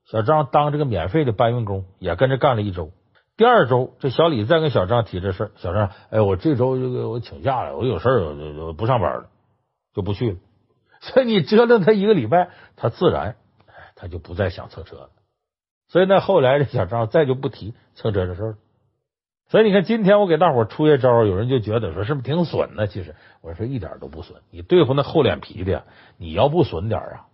[0.07, 2.91] 小张当这个免费的搬运工，也跟着干了一周。
[3.37, 8.35] 第二周，这小李再跟小张提这事儿，小张，哎，我这周这个我请假了，我有事儿，
[8.67, 9.27] 我不上班了，
[9.95, 10.37] 就不去了。
[11.01, 13.37] 所以你折腾他一个礼拜，他自然
[13.95, 15.11] 他就不再想蹭车了。
[15.87, 18.59] 所以呢，后来这小张再就不提蹭车的事儿。
[19.49, 22.87] 所以你看，今天我给大伙出些招，有人就觉得说是不是挺损呢？
[22.87, 24.41] 其实我说一点都不损。
[24.51, 25.85] 你对付那厚脸皮的，
[26.19, 27.27] 你要不损点啊，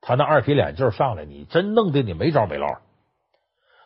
[0.00, 2.68] 他那二皮脸劲上来，你真弄得你没招没落。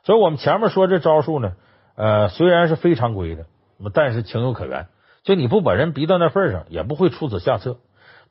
[0.03, 1.53] 所以我们前面说这招数呢。
[1.94, 3.46] 呃，虽然是非常规的，
[3.94, 4.87] 但是情有可原。
[5.22, 7.79] 就你不把人逼到那份上，也不会出此下策。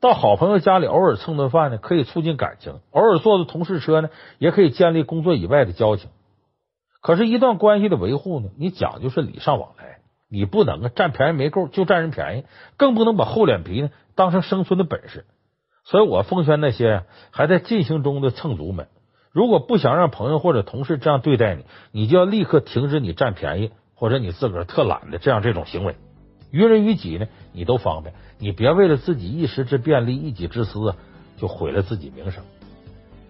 [0.00, 6.10] 到好朋友家里偶尔蹭顿饭呢，可以促进感情；偶尔坐坐同事车呢，也可以建立工作以外的交情。
[7.06, 12.44] 可是，一段关系的维护呢，你讲究是礼尚往来，你不能啊占便宜没够就占人便宜，
[12.76, 15.24] 更不能把厚脸皮呢当成生存的本事。
[15.84, 18.88] 所以我奉劝那些还在进行中的蹭足们。
[19.30, 25.94] 如果不想让朋友或者同事这样对待你，你就要立刻停止你占便宜或者你自个儿特懒的这样这种行为。
[26.50, 30.96] 于人于己呢，你都方便，你别为了自己一时之便利、一己之私，
[31.36, 32.42] 就毁了自己名声。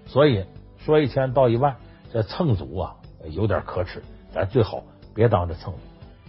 [0.07, 0.47] 所以
[0.79, 1.77] 说一千道一万，
[2.11, 2.97] 这蹭足啊
[3.33, 4.83] 有点可耻，咱最好
[5.15, 5.75] 别当着蹭，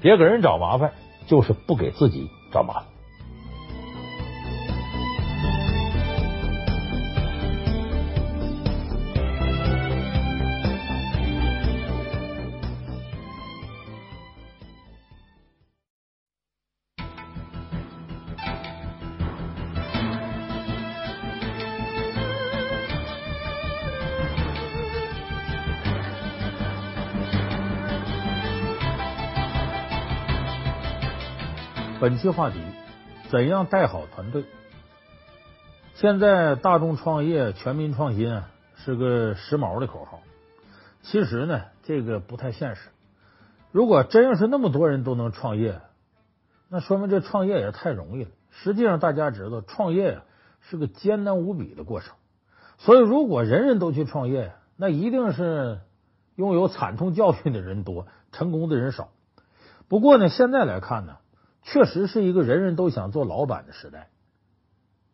[0.01, 0.91] 别给人找麻烦，
[1.27, 2.85] 就是不给自己找麻烦。
[31.99, 32.59] 本期话题：
[33.31, 34.45] 怎样带好团队？
[35.95, 40.19] 现在大众创业、全民创新啊，是个时髦的口号。
[41.01, 42.89] 其实呢，这个不太现实。
[43.71, 45.81] 如果真要是那么多人都能创业，
[46.69, 48.29] 那说明这创业也太容易了。
[48.51, 50.21] 实际上，大家知道，创业呀
[50.61, 52.13] 是个艰难无比的过程。
[52.77, 55.79] 所以，如果人人都去创业，那一定是
[56.35, 59.09] 拥有惨痛教训的人多，成功的人少。
[59.87, 61.17] 不过呢，现在来看呢，
[61.69, 64.09] 确实是一个人人都想做老板的时代。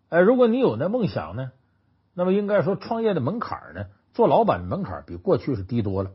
[0.09, 1.51] 哎，如果你有那梦想呢，
[2.13, 6.11] 那么应该说创业的门槛呢，做老板的门槛比过去是低多了。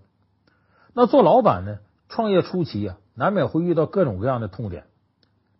[0.94, 4.85] 那做老板呢，创业初期啊，难免会遇到各种各样的痛点，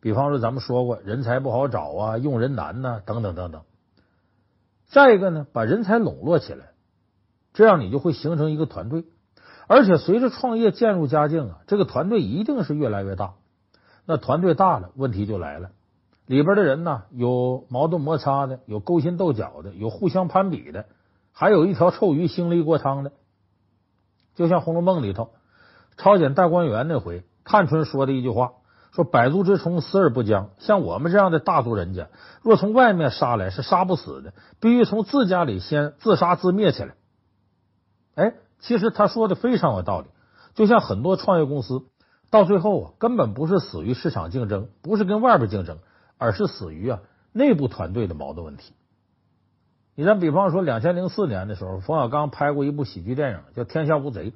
[0.01, 3.63] 比方说咱们说过，人才不好找啊，用人难呐，等等等等。
[4.87, 6.67] 再一个呢，把人才笼络起来，
[7.53, 9.05] 这样你就会形成一个团队。
[9.67, 13.35] 而且随着创业渐入佳境啊，这个团队一定是越来越大。
[14.11, 15.69] 那团队大了，问题就来了，
[16.25, 20.87] 里边的人呢，有矛盾摩擦的，有勾心斗角的，有互相攀比的，
[21.31, 23.13] 还有一条臭鱼腥了一锅汤的。
[24.35, 25.33] 就像《红楼梦》里头
[25.99, 28.53] 抄检大观园那回，探春说的一句话
[28.93, 30.49] ：“说百足之虫，死而不僵。
[30.59, 32.09] 像我们这样的大族人家，
[32.41, 36.95] 若从外面杀来，是杀不死的，必须从自家里先自杀自灭起来。”
[38.17, 38.33] 哎。
[38.61, 40.09] 其实他说的非常有道理，
[40.55, 41.85] 就像很多创业公司
[42.31, 45.79] 到最后啊，根本不是死于市场竞争，不是跟外边竞争，
[46.19, 47.01] 而是死于啊
[47.33, 48.75] 内部团队的矛盾问题。
[49.95, 54.31] 你咱比方说，两千零四年的时候，冯小刚拍过一部喜剧电影叫《天下无贼》，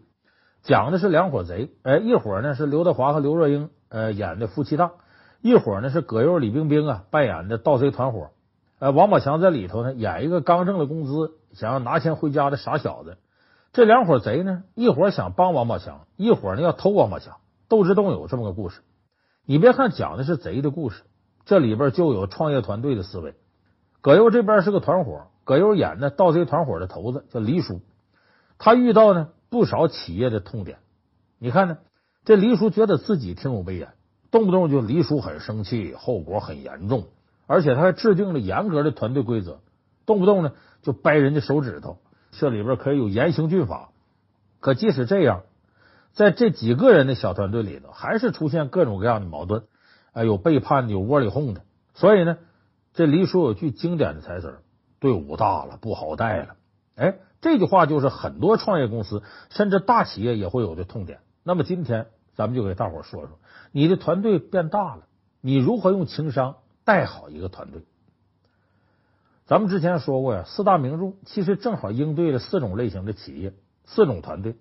[0.62, 4.92] 讲的是两伙贼，哎，一伙呢是刘德华和刘若英呃演的夫妻档，
[5.40, 8.30] 一伙呢是葛优、李冰冰啊扮演的盗贼团伙，
[8.78, 13.18] 呃，王宝强在里头呢演一个刚挣了工资想要拿钱回家的傻小子。
[13.72, 17.36] 这两伙贼呢，一伙想帮王宝强，一伙呢要偷王宝强，
[17.72, 18.82] 斗智斗勇这么个故事。
[19.46, 21.04] 你别看讲的是贼的故事，
[21.46, 23.34] 这里边就有创业团队的思维。
[24.02, 27.80] 葛优这边是个团伙，葛优演的盗贼团伙的头子叫黎叔，
[28.58, 30.80] 他遇到呢不少企业的痛点。
[31.38, 31.78] 你看呢，
[32.26, 33.88] 这黎叔觉得自己挺有威严，
[34.30, 37.06] 动不动就黎叔很生气，后果很严重，
[37.46, 39.60] 而且他还制定了严格的团队规则，
[40.04, 41.96] 动不动呢就掰人家手指头。
[42.32, 43.92] 这里边可以有严刑峻法，
[44.60, 45.44] 可即使这样，
[46.12, 49.64] 在这几个人的小团队里头，还是出现各种各样的矛盾，
[50.12, 51.62] 哎，有背叛的，有窝里横的。
[51.94, 52.38] 所以呢，
[52.92, 54.58] 这黎叔有句经典的台词
[55.00, 56.56] ：“队伍大了，不好带了。”
[56.96, 61.20] 哎，这句话就是很多创业公司甚至大企业也会有的痛点。
[61.42, 63.38] 那么今天咱们就给大伙说说，
[63.72, 65.06] 你的团队变大了，
[65.40, 67.82] 你如何用情商带好一个团队？
[69.46, 73.54] 咱们之前说过呀，四大名著其实正好应对了四种类型的企业、
[73.86, 74.56] 四种团队，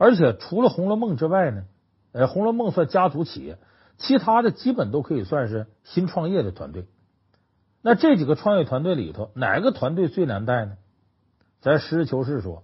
[0.00, 1.64] 而且除了《红楼梦》之外呢，
[2.12, 3.58] 呃，《红楼梦》算家族企业，
[3.98, 6.86] 其他的基本都可以算是新创业的团队。
[7.82, 10.78] 那这几个创业团队里头，哪个团队最难带呢？
[11.60, 12.56] 咱实事求是说，《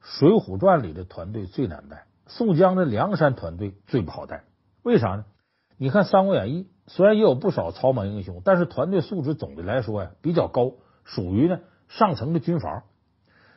[0.00, 4.44] 水浒传》里的团队最难带，宋江的梁山团队最不好带。
[4.82, 5.26] 为啥呢？
[5.76, 10.72] 你看《三国演义》，虽然也有不少草莽英雄，但是团队素质总的来说呀比较高。
[11.04, 12.78] 属于呢上层的军阀，《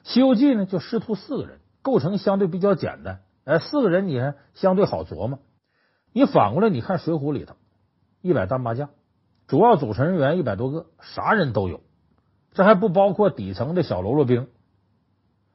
[0.03, 3.21] 西游记》呢就师徒四个人，构成相对比较简单。
[3.45, 5.39] 哎，四个人你还相对好琢磨。
[6.13, 7.55] 你反过来你看《水浒》里头，
[8.21, 8.89] 一百单八将，
[9.47, 11.81] 主要组成人员一百多个，啥人都有，
[12.53, 14.47] 这还不包括底层的小喽啰兵。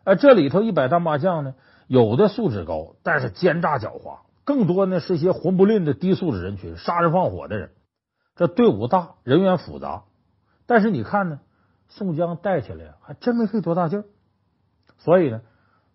[0.04, 1.54] 哎，这里头一百单八将呢，
[1.86, 7.70] 有的素质高，但是奸诈狡猾；更多呢是些混不吝的低素质人群，杀人放火的人。
[8.36, 10.04] 这队伍大，人员复杂，
[10.66, 11.40] 但是你看呢？
[11.86, 14.04] 宋江带起来还真没费多大劲，
[14.98, 15.42] 所以呢，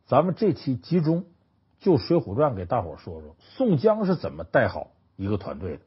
[0.10, 1.26] 咱们这期集中
[1.78, 5.84] 就《水浒传》给大伙说说宋江是怎么带好一个团队的。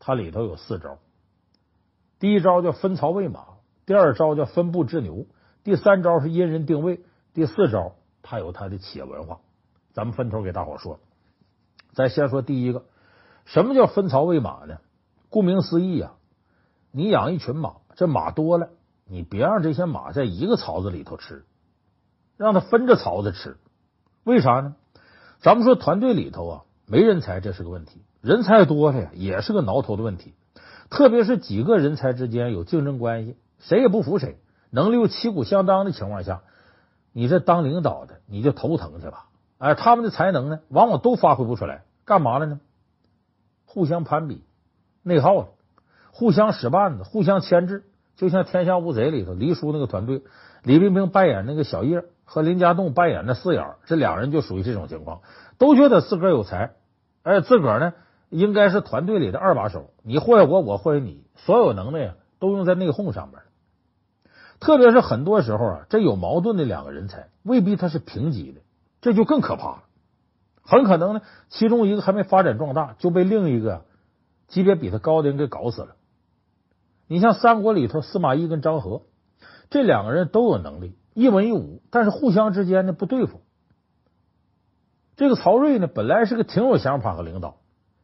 [0.00, 0.98] 它里头有四招，
[2.18, 3.46] 第一招叫分槽喂马，
[3.86, 5.24] 第二招叫分布置牛，
[5.62, 6.98] 第三招是因人定位，
[7.32, 9.38] 第四招它有它的企业文化。
[9.92, 10.98] 咱们分头给大伙说。
[11.92, 12.86] 咱先说第一个，
[13.44, 14.78] 什么叫分槽喂马呢？
[15.30, 16.16] 顾名思义啊，
[16.90, 18.70] 你养一群马，这马多了。
[19.06, 21.44] 你别让这些马在一个槽子里头吃，
[22.38, 23.58] 让他分着槽子吃。
[24.24, 24.76] 为啥呢？
[25.40, 30.34] 咱们说团队里头啊，没人才这是个问题，人才多了呀也是个挠头的问题。
[30.88, 34.38] 特别是几个人才之间有竞争关系，谁也不服谁，
[34.70, 36.40] 能力又旗鼓相当的情况下，
[37.12, 39.26] 你这当领导的你就头疼去吧。
[39.58, 42.60] 哎，他们的才能呢，往往都发挥不出来，干嘛了呢？
[43.66, 44.42] 互相攀比、
[45.02, 45.48] 内耗了，
[46.10, 47.84] 互相使绊子、互相牵制。
[48.16, 50.22] 就像《天下无贼》里头黎叔那个团队，
[50.64, 55.22] 李冰冰扮演那个小叶和林家栋扮演的四眼，这两人就属于这种情况，
[55.56, 56.74] 都觉得自个儿有才，
[57.22, 57.94] 而且自个儿呢
[58.28, 63.40] 应该是团队里的二把手，你祸害我，我祸害你，所有能耐呀都用在内讧上面。
[64.60, 68.60] 特别是很多时候啊，这有矛盾的两个人才未必他是平级的，
[69.00, 69.84] 这就更可怕了。
[70.62, 73.86] 很可能呢，其中一个还没发展壮大，就被另一个
[74.48, 75.96] 级别比他高的人给搞死了。
[77.06, 79.00] 你像三国里头，司马懿跟张合
[79.70, 83.40] 这两个人都有能力，一文一武，但是互相之间呢不对付。
[85.16, 87.56] 这个曹睿呢，本来是个挺有想法和领导，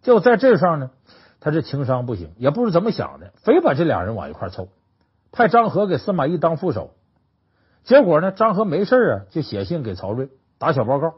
[0.02, 0.90] 结果在这上呢，
[1.38, 4.66] 他这情商不行，也不知怎么想的，非把这俩人往一块凑，
[5.30, 6.90] 派张合给司马懿当副手。
[7.84, 11.14] 结果呢，张合没事啊，就写信给曹睿打小报告。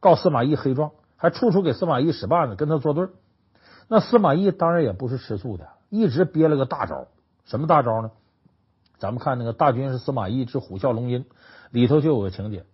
[0.00, 3.08] 告司马懿黑状，还处处给司马懿使绊子，跟他作对。
[3.88, 7.06] 那司马懿当然也不是吃素的，一直憋了个大招。
[7.46, 8.10] 什么大招呢？
[8.98, 11.24] 咱们看那个《大军师司马懿之虎啸龙吟》
[11.70, 12.64] 里头就有个情节：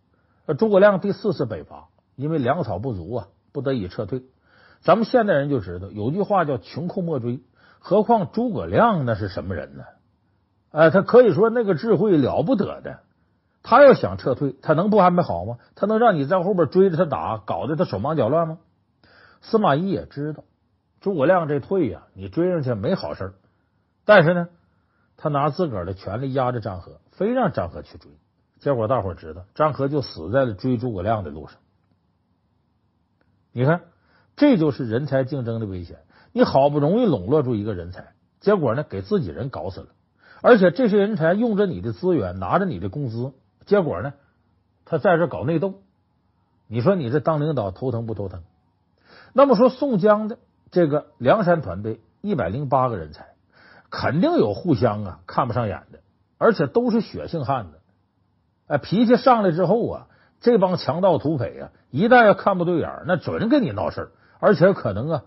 [0.59, 4.23] 诸葛亮第四次北伐，因为粮草不足啊，不得已撤退。
[4.81, 7.41] 咱们现代人就知道有句话叫“穷寇莫追”，
[7.79, 9.85] 何况诸葛亮那是什么人呢？
[10.71, 12.99] 哎，他可以说那个智慧了不得的。
[13.63, 15.59] 他要想撤退，他能不安排好吗？
[15.75, 18.59] 他能让你在后边追着他打，搞得他手忙脚乱吗？
[19.41, 20.45] 司马懿也知道
[21.01, 23.35] 诸葛亮这退呀，你追上去没好事。
[24.05, 24.49] 但是呢，
[25.17, 28.11] 他拿自个儿的权力压着张合，非让张合去追。
[28.59, 31.59] 结果大伙知道，张合就死在了追诸葛亮的路上。
[33.53, 33.83] 你看，
[34.37, 35.99] 这就是人才竞争的危险。
[36.33, 39.89] 你好不容易笼络住一个人才，结果呢，给自己人搞死了。
[40.43, 43.33] 而且这些人才用着你的资源，拿着你的工资。
[43.65, 44.15] 结果呢，
[44.85, 45.83] 他在这搞内斗，
[46.67, 48.43] 你说你这当领导头疼不头疼？
[49.33, 50.39] 那么说宋江的
[50.71, 53.34] 这个梁山团队一百零八个人才，
[53.95, 56.01] 肯定有互相啊看不上眼的，
[56.37, 57.81] 而且都是血性汉子。
[58.67, 60.07] 哎，脾气上来之后啊，
[60.41, 65.23] 这帮强盗土匪啊，一旦要看不对眼，那准跟你闹事，而且可能啊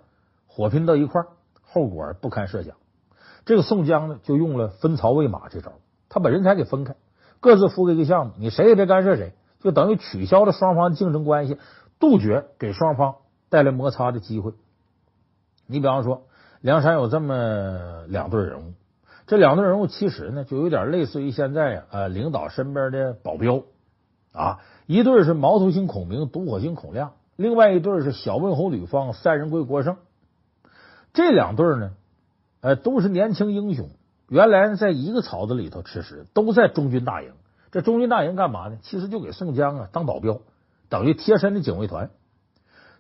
[0.48, 1.24] 火拼到一块，
[1.62, 2.76] 后果不堪设想。
[3.46, 5.72] 这个宋江呢，就用了分曹喂马这招，
[6.10, 6.98] 他把人才给分开。
[7.40, 11.58] 各自负责一个项目，你谁也别干涉谁，就等于取消了双方的竞争关系，
[12.00, 13.16] 杜绝给双方
[13.48, 14.52] 带来摩擦的机会。
[15.68, 16.27] 你比方说，
[16.62, 18.74] 梁山有这么两对人物，
[19.26, 23.64] 这两对人物其实呢，就有点类似于现在啊，领导身边的保镖
[24.34, 24.60] 啊。
[24.86, 29.98] 一对是毛头星孔明、独火星孔亮，另外一对是小温侯吕方、三人归郭盛。
[31.14, 31.92] 这两对呢，
[32.62, 33.90] 呃，都是年轻英雄。
[34.30, 37.32] 原来在一个草子里头吃食，都在中军大营。
[37.70, 38.78] 这中军大营干嘛呢？
[38.82, 40.40] 其实就给宋江啊当保镖，
[40.90, 42.10] 等于贴身的警卫团。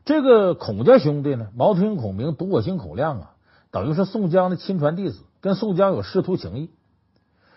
[0.04, 3.32] 这个孔家兄弟呢，毛头星孔明、独火星孔亮啊，
[3.72, 6.70] 等于是宋江的亲传弟子，跟宋江有师徒情谊。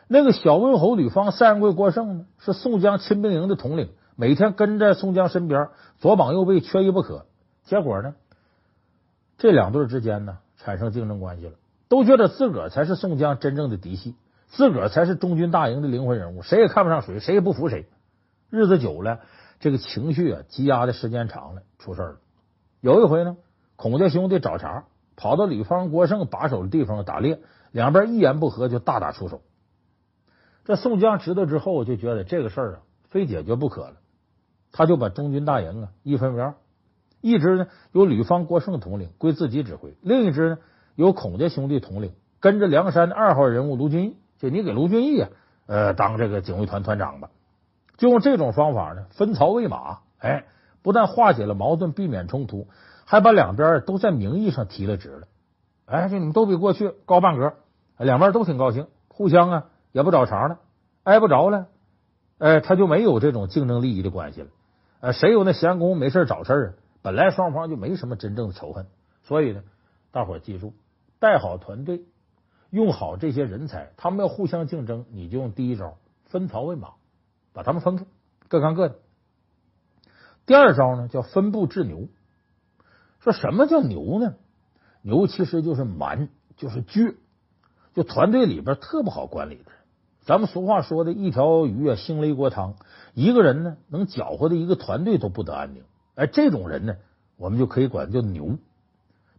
[0.08, 5.68] 那个小温侯吕方、三桂郭盛呢，是宋江亲兵营的统领，每天跟在宋江身边，
[5.98, 7.26] 左膀右臂，缺一不可。
[7.64, 8.14] 结果呢，
[9.38, 11.52] 这两对之间呢，产生竞争关系了。
[11.88, 14.16] 都觉得自个儿才是宋江真正的嫡系，
[14.48, 17.86] 自个儿才是中军大营的灵魂人物，谁也看不上谁，谁也不服谁。
[18.48, 19.20] 日子久了，
[19.60, 22.16] 这个情绪啊积压的时间长了，出事了。
[22.80, 23.36] 有一回呢，
[23.76, 24.84] 孔家兄弟找茬，
[25.20, 27.40] 跑到吕方、郭胜把守的地方打猎，
[27.72, 29.42] 两边一言不合就大打出手。
[30.64, 32.80] 这宋江知道之后，就觉得这个事儿啊
[33.10, 33.96] 非解决不可了，
[34.72, 36.54] 他就把中军大营啊一分为二，
[37.20, 40.58] 一支呢由吕方、郭胜统领，归自己指挥；另一支呢。
[40.96, 45.28] 由孔家兄弟统领，跟着梁山的二号人物卢俊义，就你给卢俊义啊，
[45.66, 47.30] 呃，当这个警卫团团长吧。
[47.96, 50.44] 就用这种方法呢，分曹喂马，哎，
[50.82, 52.66] 不但化解了矛盾，避免冲突，
[53.10, 55.26] 还把两边都在名义上提了职了。
[55.84, 57.54] 哎，就你们都比过去高半格，
[57.98, 60.60] 两边都挺高兴，互相啊也不找茬了，
[61.02, 61.66] 挨不着了，
[62.38, 64.46] 哎，他就没有这种竞争利益的关系了。
[65.00, 66.68] 呃，谁有那闲工夫没事找事啊？
[67.02, 68.86] 本来双方就没什么真正的仇恨，
[69.24, 69.64] 所以呢，
[70.12, 70.72] 大伙记住。
[71.18, 72.02] 带好团队，
[72.70, 75.96] 用好这些人才，他们要互相竞争，你就用第一招
[76.26, 76.90] 分曹喂马，
[77.52, 78.04] 把他们分开，
[78.46, 78.94] 各干各的。
[80.46, 82.06] 第二招呢，叫分部制牛。
[83.20, 84.34] 说什么叫牛呢？
[85.02, 87.14] 牛其实就是蛮，就是倔，
[87.94, 89.70] 就团队里边特不好管理的。
[90.22, 92.74] 咱们俗话说的一条鱼啊，兴了一锅汤，
[93.14, 95.84] 一个人呢能搅和的一个团队都不得安宁。
[96.14, 96.96] 哎，这种人呢，
[97.36, 98.58] 我们就可以管叫牛。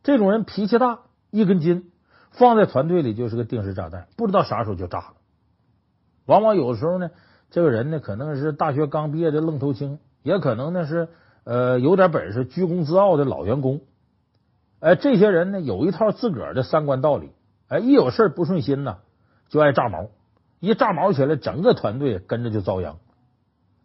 [0.04, 1.02] 这种人脾气大。
[1.34, 1.90] 一根筋
[2.32, 5.14] 放在团队里就是个定时炸弹，不知道啥时候就炸了。
[6.26, 7.10] 往往有的时候呢，
[7.52, 11.08] 这个人呢可能是大学刚毕业的愣头青，也可能呢是
[11.44, 13.82] 呃有点本事、居功自傲的老员工。
[14.80, 17.32] 哎，这些人呢有一套自个儿的三观道理。
[17.68, 18.98] 哎，一有事不顺心呢，
[19.50, 20.10] 就爱炸毛，
[20.60, 22.98] 一炸毛起来，整个团队跟着就遭殃。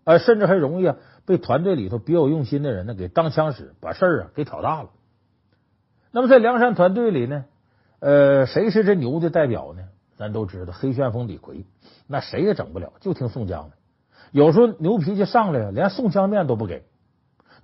[0.04, 4.90] 哎，甚至还容易啊被团队里头别有用心的人呢给当枪使，把事儿啊给挑大了。
[6.12, 7.44] 那么在梁山团队里呢，
[8.00, 9.82] 呃，谁是这牛的代表呢？
[10.16, 11.66] 咱都知道黑旋风李逵，
[12.06, 13.76] 那谁也整不了，就听宋江的。
[14.32, 16.84] 有时候牛脾气上来，连宋江面都不给。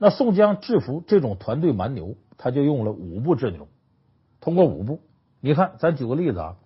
[0.02, 3.68] 那宋江制服这种团队蛮牛，他就用了五步制牛。
[4.40, 5.00] 通过五步，
[5.38, 6.56] 你看，咱举个例子啊，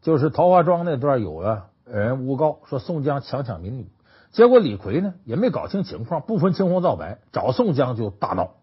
[0.00, 3.86] 就是桃花庄那段有啊人诬告说宋江强抢民女，
[4.32, 8.54] 结果李逵呢也没搞清情况，不分青红皂白找宋江就大闹，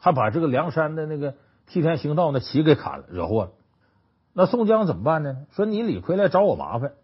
[0.00, 1.36] 还把这个梁山的那个
[1.68, 3.50] 替天行道那旗给砍了，惹祸了。
[4.32, 5.46] 那宋江怎么办呢？
[5.52, 6.94] 说你李逵来找我麻烦，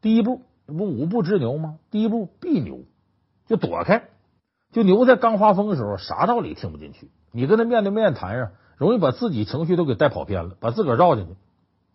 [0.00, 1.78] 第一步不五步制牛吗？
[1.92, 2.80] 第一步避牛，
[3.46, 4.08] 就躲开。
[4.74, 7.08] 就牛在刚发疯的时候，啥道理听不进去。
[7.30, 11.36] 你跟他面对面谈上，容易把自己情绪都给带跑偏了，把自个儿绕进去。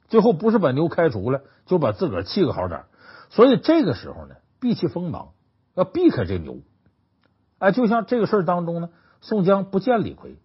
[0.07, 2.83] 最后不是把牛开除了，就把自个儿气个好点。
[3.31, 5.31] 所以这个时候呢，避其锋芒，
[5.75, 6.59] 要避开这牛。
[7.57, 10.37] 哎，就像这个事儿当中呢，宋江不见李逵，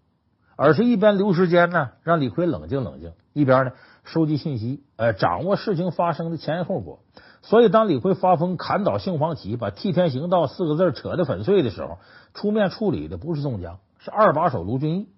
[0.57, 3.73] 而是一边留时间呢，让李逵冷静冷静，一边呢
[4.03, 6.99] 收集信息，呃，掌握事情发生的前因后果。
[7.47, 11.99] 所以，当李逵发疯砍倒杏黄旗，把“替天行道”四个字扯得粉碎的时候，
[12.33, 15.09] 出面处理的不是宋江，是二把手卢俊义。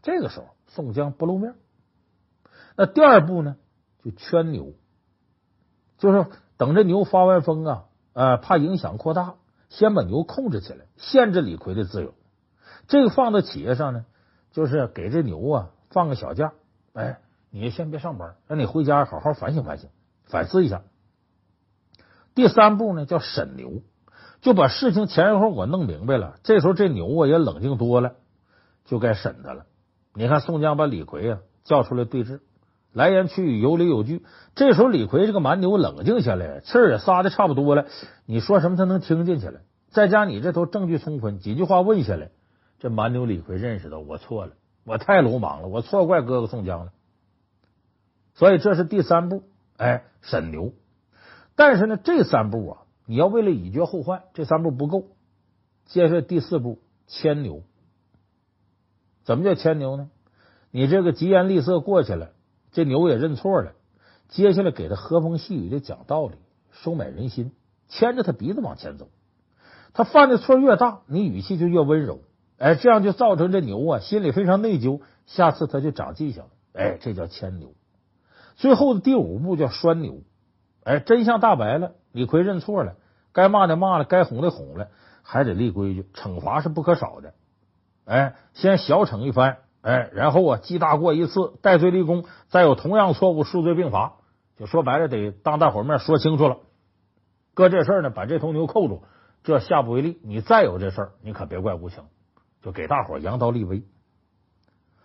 [0.00, 1.56] 这个时候，宋江不露面。
[2.76, 3.56] 那第二步呢，
[4.04, 4.74] 就圈牛，
[5.98, 9.34] 就是等着牛发完疯啊，呃，怕影响扩大，
[9.68, 12.14] 先把牛控制起来，限制李逵的自由。
[12.86, 14.06] 这个放到企业上呢，
[14.52, 16.52] 就是给这牛啊放个小假，
[16.92, 17.18] 哎，
[17.50, 19.90] 你先别上班，让你回家好好反省反省，
[20.26, 20.82] 反思一下。
[22.34, 23.82] 第三步呢，叫审牛，
[24.40, 26.36] 就把事情前因后果弄明白了。
[26.42, 28.14] 这时候这牛啊也冷静多了，
[28.84, 29.66] 就该审他了。
[30.14, 32.40] 你看宋江把李逵啊叫出来对质，
[32.92, 34.24] 来言去语有理有据。
[34.54, 37.86] 这时候李逵这个蛮牛冷静下来，气儿也撒的差不多了。
[38.26, 39.60] 你说什么他能听进去了。
[39.90, 42.30] 再加你这头证据充分，几句话问下来，
[42.80, 44.54] 这蛮牛李逵认识到我错了，
[44.84, 46.92] 我太鲁莽了，我错怪哥哥宋江了。
[48.34, 49.44] 所以这是第三步，
[49.76, 50.72] 哎，审牛。
[51.56, 55.04] 但是呢，这三步啊，你要为了以绝后患，这三步不够。
[55.86, 57.62] 接下来第四步，牵牛。
[59.22, 60.10] 怎么叫牵牛呢？
[60.70, 62.32] 你这个疾言厉色过去了，
[62.72, 63.72] 这牛也认错了。
[64.28, 66.36] 接下来给他和风细雨的讲道理，
[66.72, 67.52] 收买人心，
[67.88, 69.08] 牵着他鼻子往前走。
[69.92, 72.20] 他犯的错越大，你语气就越温柔。
[72.58, 76.48] 哎，这样就造成这牛啊心里非常内疚，下次他就长记性了。
[76.72, 77.74] 哎，这叫牵牛。
[78.56, 80.22] 最后的第五步叫拴牛。
[80.84, 82.96] 哎，真相大白了，李逵认错了，
[83.32, 84.88] 该骂的骂了，该哄的哄了，
[85.22, 87.32] 还得立规矩，惩罚是不可少的。
[88.04, 94.16] 哎，先小惩一番，哎，然后啊记大过一次，戴罪立功，再有同样错误，数罪并罚。
[94.56, 96.58] 就说白了，得当大伙面说清楚了。
[97.54, 99.02] 搁这事儿呢，把这头牛扣住，
[99.42, 100.20] 这下不为例。
[100.22, 102.04] 你再有这事儿，你可别怪无情，
[102.62, 103.84] 就给大伙扬刀立威。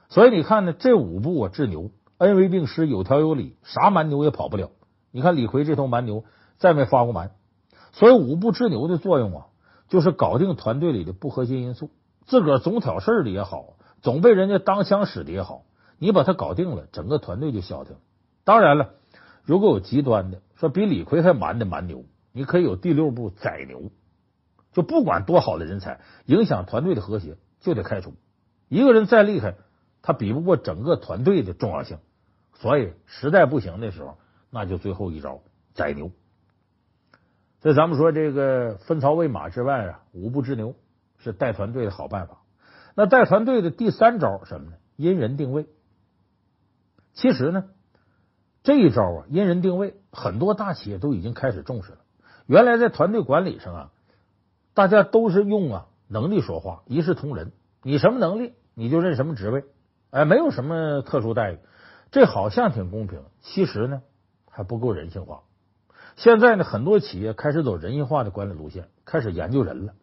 [0.10, 4.72] 所以你看呢，这五步啊治牛，恩威并施，有条有理，啥蛮牛也跑不了。
[5.12, 6.24] 你看李逵这头蛮牛
[6.58, 7.32] 再没发过蛮，
[7.94, 9.46] 所以五步之牛的作用啊，
[9.88, 11.90] 就是搞定团队里的不核心因素。
[12.28, 15.64] 自个儿总挑事儿的也好，总被人家当枪使的也好，
[15.98, 17.96] 你把他搞定了，整个团队就消停。
[18.44, 18.92] 当然了，
[19.44, 23.90] 如果有极端的，说比李逵还蛮的蛮牛，你可以有第六步宰牛，
[24.74, 28.14] 就不管多好的人才，影响团队的和谐，就得开除。
[28.68, 29.56] 一个人再厉害，
[30.04, 31.98] 他比不过整个团队的重要性。
[32.54, 34.18] 所以实在不行的时候。
[34.50, 35.42] 那就最后一招
[35.74, 36.12] 宰牛。
[37.62, 40.76] 所以咱们说这个分曹喂马之外啊，五步制牛
[41.18, 42.42] 是带团队的好办法。
[42.96, 44.78] 那带团队的第三招什么呢？
[44.96, 45.68] 因人定位。
[47.14, 47.66] 其实呢，
[48.64, 51.98] 这一招啊，因人定位，很多大企业都已经开始重视了。
[52.46, 53.92] 原来在团队管理上啊，
[54.74, 57.52] 大家都是用啊能力说话，一视同仁。
[57.84, 59.66] 你什么能力，你就认什么职位，
[60.12, 61.60] 哎，没有什么特殊待遇。
[62.12, 64.02] 这好像挺公平，其实呢。
[64.60, 65.44] 还不够人性化。
[66.18, 69.94] 现在呢，很多企业开始走人性化的管理路线，开始研究人了。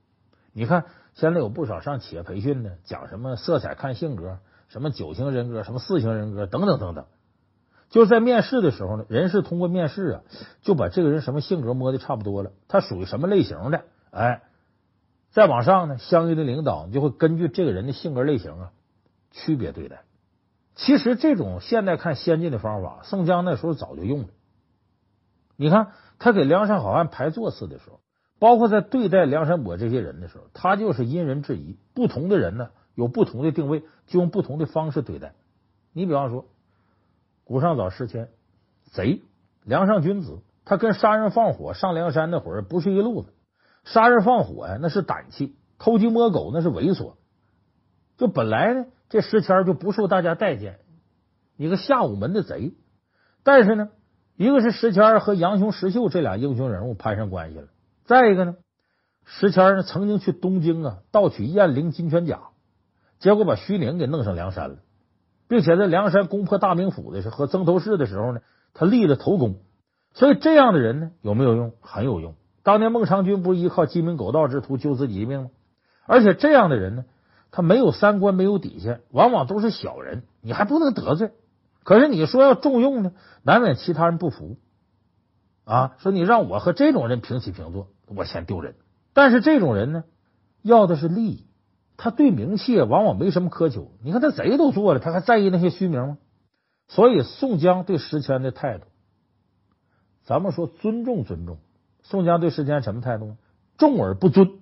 [0.54, 4.38] 你看，现在有不少上企业培训的，讲什么色彩看性格，
[4.68, 7.04] 什么九型人格，什么四型人格，等等等等。
[7.90, 10.22] 就是在面试的时候呢，人事通过面试啊，
[10.62, 14.40] 就把这个人什么性格摸得差不多了，他属于什么类型的，哎，
[15.32, 18.72] 再往上呢，相应的领导就会根据这个人的性格类型啊，
[19.32, 20.04] 区别对待。
[20.76, 24.28] 其实这种现在看先进的方法，宋江那时候早就用了。
[25.56, 28.00] 你看他给梁山好汉排座次的时候，
[28.38, 31.78] 包括在对待梁山伯这些人的时候，他就是因人制宜。
[31.94, 35.34] 不同的人呢，有不同的定位，就用不同的方式对待。
[35.94, 36.44] 你比方说，
[37.44, 38.28] 古上早时迁
[38.84, 39.22] 贼
[39.64, 43.32] 梁上君子，他跟杀人放火上梁山那会儿不是一路子。
[43.84, 47.14] 杀人放火呀，那是胆气；偷鸡摸狗那是猥琐。
[48.18, 50.80] 就本来呢，这时迁就不受大家待见，
[51.56, 52.74] 你个下午门的贼。
[53.42, 53.88] 但是呢。
[54.36, 57.68] 一个是石谦和杨雄、石秀这俩英雄人物攀上关系了。
[58.04, 58.56] 再一个呢，
[59.24, 62.40] 石谦呢曾经去东京啊盗取燕翎金圈甲，
[63.18, 64.76] 结果把徐宁给弄上梁山了，
[65.48, 68.40] 并且在梁山攻破大名府的时候和曾头市的时候呢，
[68.74, 69.56] 他立了头功。
[70.12, 71.72] 所以这样的人呢，有没有用？
[71.80, 72.34] 很有用。
[72.62, 75.50] 当年孟尝君不是依靠鸡鸣狗盗之徒救自己一命吗？
[76.04, 77.04] 而且这样的人呢，
[77.50, 81.32] 他没有三观，没有底线，往往都是小人，你还不能得罪。
[81.86, 83.12] 可是你说要重用呢，
[83.44, 84.56] 难免其他人不服
[85.62, 85.94] 啊。
[85.98, 88.74] 说你让我和这种人平起平坐，我嫌丢人。
[89.14, 90.02] 但是这种人呢，
[90.62, 91.46] 要的是利益，
[91.96, 93.92] 他对名气往往没什么苛求。
[94.02, 96.18] 你看他贼都做了，他还在意那些虚名吗？
[96.88, 98.86] 所以宋江对石迁的态度，
[100.24, 101.58] 咱们说尊重尊重。
[102.02, 103.36] 宋江对石迁什么态度？
[103.78, 104.58] 重而不尊，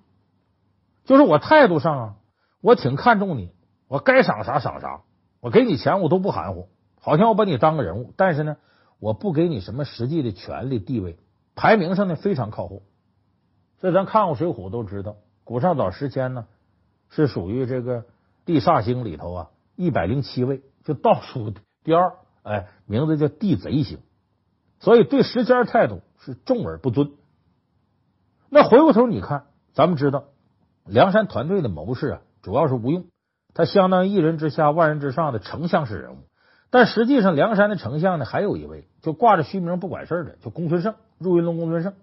[1.06, 2.14] 就是我态度上啊，
[2.60, 3.50] 我挺看重你，
[3.88, 5.00] 我该赏啥赏啥，
[5.40, 6.68] 我给你钱我都不含糊。
[7.04, 8.56] 好像我把你当个人物，但是呢，
[8.98, 11.18] 我不给你什么实际的权力地位，
[11.54, 12.80] 排名上呢非常靠后。
[13.78, 16.46] 所以咱看过《水浒》都知道，古上早时迁呢
[17.10, 18.06] 是属于这个
[18.46, 21.52] 地煞星里头啊一百零七位，就倒数
[21.82, 23.98] 第二，哎，名字叫地贼星。
[24.80, 27.12] 所以对时迁态度是重而不尊。
[28.48, 29.44] 那回过头你看，
[29.74, 30.24] 咱们知道
[30.86, 33.04] 梁山团队的谋士啊，主要是吴用，
[33.52, 36.16] 他相当于一人之下万人之上的丞相式人物。
[36.74, 41.94] 但实际上，梁山的丞相呢，还有一位就挂着虚名不管事的，就公孙胜，入云龙公孙胜。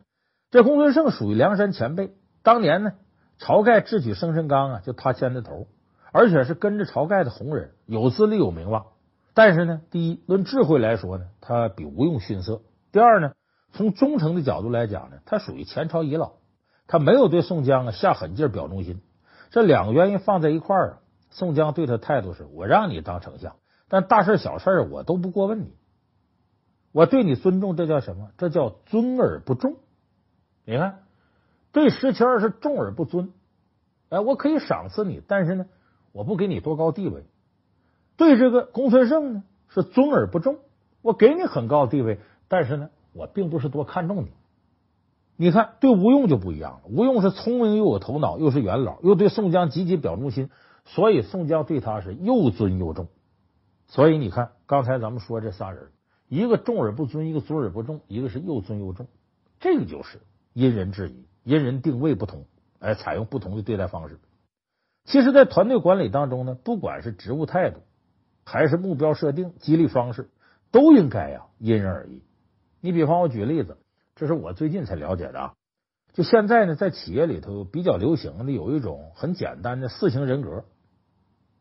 [0.50, 2.94] 这公孙胜属于梁山前辈，当年呢，
[3.38, 5.68] 晁盖智取生辰纲啊，就他牵的头，
[6.14, 8.86] 而且是跟着晁盖的红人，有资历有名望。
[9.34, 12.62] 但是呢，第一，论智慧来说呢，他比吴用逊色；
[12.94, 13.34] 第二呢，
[13.74, 16.32] 从忠诚的角度来讲呢，他属于前朝遗老，
[16.88, 19.02] 他没有对宋江啊下狠劲表忠心。
[19.50, 20.98] 这两个原因放在一块儿啊，
[21.30, 23.58] 宋江对他态度是：我让你当丞相。
[23.92, 25.74] 但大事小事我都不过问你，
[26.94, 28.30] 我对你尊重，这叫什么？
[28.38, 29.76] 这叫尊而不重。
[30.64, 31.00] 你看，
[31.74, 33.34] 对石谦是重而不尊。
[34.08, 35.66] 哎，我可以赏赐你，但是呢，
[36.14, 37.26] 我不给你多高地位。
[38.16, 40.60] 对这个公孙胜呢，是尊而不重。
[41.02, 42.18] 我给你很高地位，
[42.48, 44.32] 但是呢，我并不是多看重你。
[45.36, 46.82] 你看，对吴用就不一样了。
[46.86, 50.50] 吴用是聪明又有头脑，又是元老，又对宋江积极表忠心，
[50.86, 53.10] 所以宋江对他是又尊又重。
[53.92, 55.90] 所以你看，刚才咱们说这仨人，
[56.30, 59.08] 一个重而不尊，一个尊而不重，一个是又尊又重，
[59.60, 60.22] 这个就是
[60.54, 62.46] 因人制宜，因人定位不同，
[62.80, 64.18] 哎，采用不同的对待方式。
[65.04, 67.82] 其实，在团队管理当中呢，不管是职务态度，
[68.46, 70.30] 还是目标设定、激励方式，
[70.72, 72.24] 都应该呀因人而异。
[72.80, 73.76] 你比方我举例子，
[74.16, 75.54] 这是我最近才了解的啊。
[76.14, 80.64] 就现在呢，在企业里头比较流行的有一种很简单的四型人格，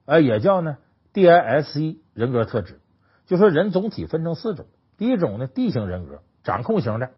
[0.04, 0.78] 哎，也叫呢。
[1.12, 2.80] DISC 人格特质，
[3.24, 4.66] 就说人总体分成四种。
[4.98, 7.12] 第一种呢，D 型人格，掌控型的。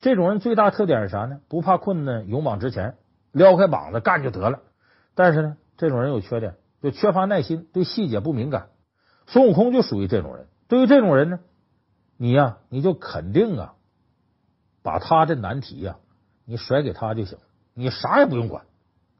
[0.00, 1.40] 这种人最大特点是啥呢？
[1.48, 2.96] 不怕困难，勇往直前，
[3.32, 4.60] 撩开膀子干就得了。
[5.14, 8.68] 但是呢，这种人有缺点，就缺乏耐心，对细节不敏感。
[9.26, 10.46] 孙悟空就属于这种人。
[10.68, 11.40] 对于这种人呢，
[12.16, 13.74] 你呀、你就肯定啊，
[14.82, 15.98] 把他的难题呀、
[16.46, 17.36] 你甩给他就行，
[17.74, 18.64] 你啥也不用管，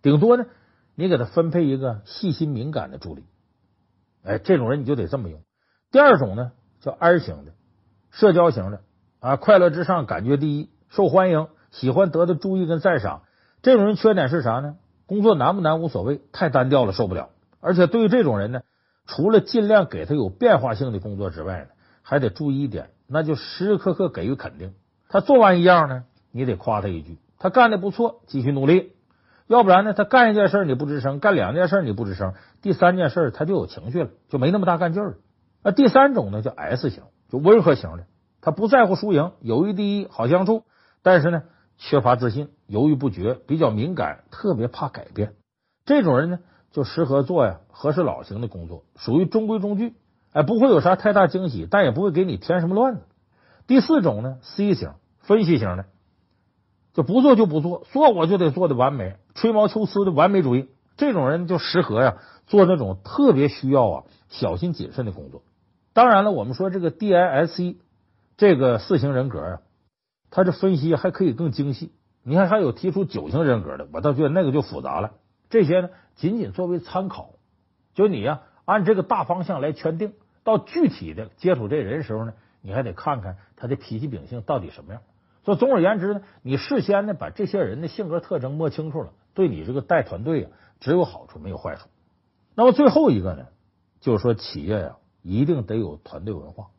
[0.00, 0.46] 顶多呢，
[0.94, 3.26] 你给他分配一个细心敏感的助理。
[4.26, 5.40] 哎，这种人你就得这么用。
[5.92, 6.50] 第二种呢，
[6.80, 7.52] 叫 I 型的，
[8.10, 8.80] 社交型的
[9.20, 13.22] 啊，快乐至上，感觉第一，受欢迎，喜欢得到注意跟赞赏。
[13.62, 14.76] 这种人缺点是啥呢？
[15.06, 17.30] 工作难不难无所谓，太单调了受不了。
[17.60, 18.62] 而且对于这种人呢，
[19.06, 21.66] 除了尽量给他有变化性的工作之外呢，
[22.02, 24.74] 还得注意一点，那就时时刻刻给予肯定。
[25.08, 28.95] 他做完一样呢，你得夸他一句，他干的不错，继续努力。
[29.46, 35.16] 要不然呢，他干一件事你不吱声，干两件事你不吱声，第三件事他就有情绪了，就没那么大干劲儿了。
[35.62, 38.06] 那第三种呢，叫 S 型，就温和型的，
[38.40, 40.64] 他不在乎输赢，友谊第一，好相处，
[41.02, 41.42] 但是呢，
[41.76, 45.34] 缺乏自信，犹豫不决，比较敏感，特别怕改变。
[45.84, 46.38] 这种人呢，
[46.72, 49.94] 就适合做呀和事佬型的工作，属于中规中矩，
[50.32, 53.02] 哎，不会有啥太大惊喜，但也不会给你添什么乱子。
[53.68, 54.90] 第四种呢，C 型，
[55.20, 55.84] 分析型的。
[56.94, 62.16] 就不做就不做，做我就得做的完美，吹毛求疵的完美主义，这种人就适合呀
[62.46, 65.42] 做那种特别需要啊小心谨慎的工作。
[65.92, 67.76] 当然了，我们说这个 DISC
[68.36, 69.60] 这个四型人格啊，
[70.30, 71.92] 他这分析还可以更精细。
[72.22, 75.12] 你看还有提出九型人格的，我倒觉得那个就复杂了。
[75.48, 77.34] 这些呢，仅仅作为参考，
[77.94, 80.12] 就你呀按这个大方向来圈定，
[80.44, 82.32] 到具体的接触这人时候呢，
[82.62, 85.02] 你还得看看他的脾气秉性到底什么样。
[85.44, 91.88] 所以总而言之呢，你事先呢把这些人的性格特征摸清楚了，对你这个带团队啊只有好处没有坏处。
[92.56, 93.46] 那么最后一个呢，
[94.00, 96.70] 就是说企业呀一定得有团队文化。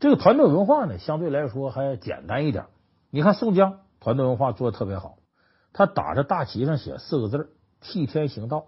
[0.00, 2.64] 这个团队文化呢相对来说还简单一点。
[3.10, 5.18] 你看宋江团队文化做的特别好，
[5.74, 8.66] 他打着大旗上写四个字“替天行道”。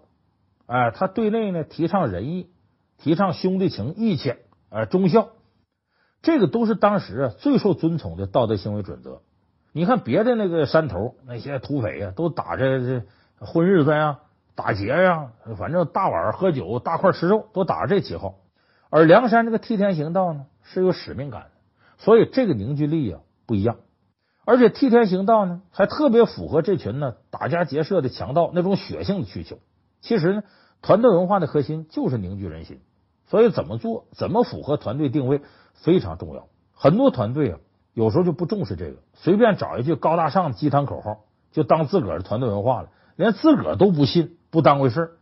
[0.67, 2.51] 哎，他对内呢提倡仁义，
[2.99, 4.35] 提倡兄弟情、义气、
[4.69, 5.29] 哎忠孝，
[6.21, 9.21] 这个都是当时啊最受尊崇的道德行为准则。
[9.71, 13.05] 你看别的那个山头那些土匪呀，都打着这
[13.45, 14.19] 混日子呀、
[14.55, 18.35] 打劫呀，反正大碗喝酒、大块吃肉，都打着这旗号。
[18.89, 21.49] 而梁山这个替天行道呢，是有使命感的，
[21.97, 23.77] 所以这个凝聚力啊不一样。
[24.45, 29.59] 而且替天行道呢，还特别符合这群呢打家劫舍的强盗那种血性的需求。
[30.01, 30.43] 其实呢，
[30.81, 32.79] 团队文化的核心就是凝聚人心，
[33.27, 35.41] 所以怎么做、怎么符合团队定位
[35.73, 36.47] 非常重要。
[36.73, 37.59] 很多团队啊。
[37.95, 45.17] 有时候就不重视这个，随便找一句高大上的鸡汤口号，就当自个儿的团队文化了，连自个儿都不信，不当回事，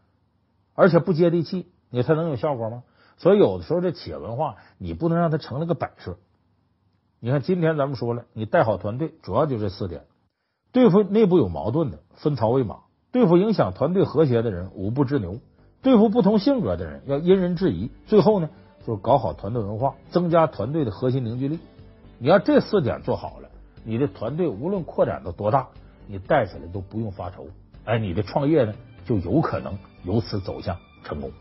[0.73, 2.83] 而且不接地气，你才能有效果吗？
[3.17, 6.17] 所以有的时候这企业文化，你不能让它成了个摆设。
[7.19, 10.05] 你看今天咱们说了，你带好团队，主要就这四点：
[10.71, 15.39] 对付内部有矛盾的，分曹为马；对付影响团队和谐的人，五步之牛；
[15.83, 18.49] 对付不同性格的人，要因人制宜；最后呢，
[18.87, 21.59] 就是搞好团队文化，增加团队的核心凝聚力。
[22.17, 23.49] 你要这四点做好了，
[23.83, 25.67] 你的团队无论扩展到多大，
[26.07, 27.47] 你带起来都不用发愁。
[27.85, 28.73] 哎，你的创业呢，
[29.05, 31.31] 就有可能由此走向成功。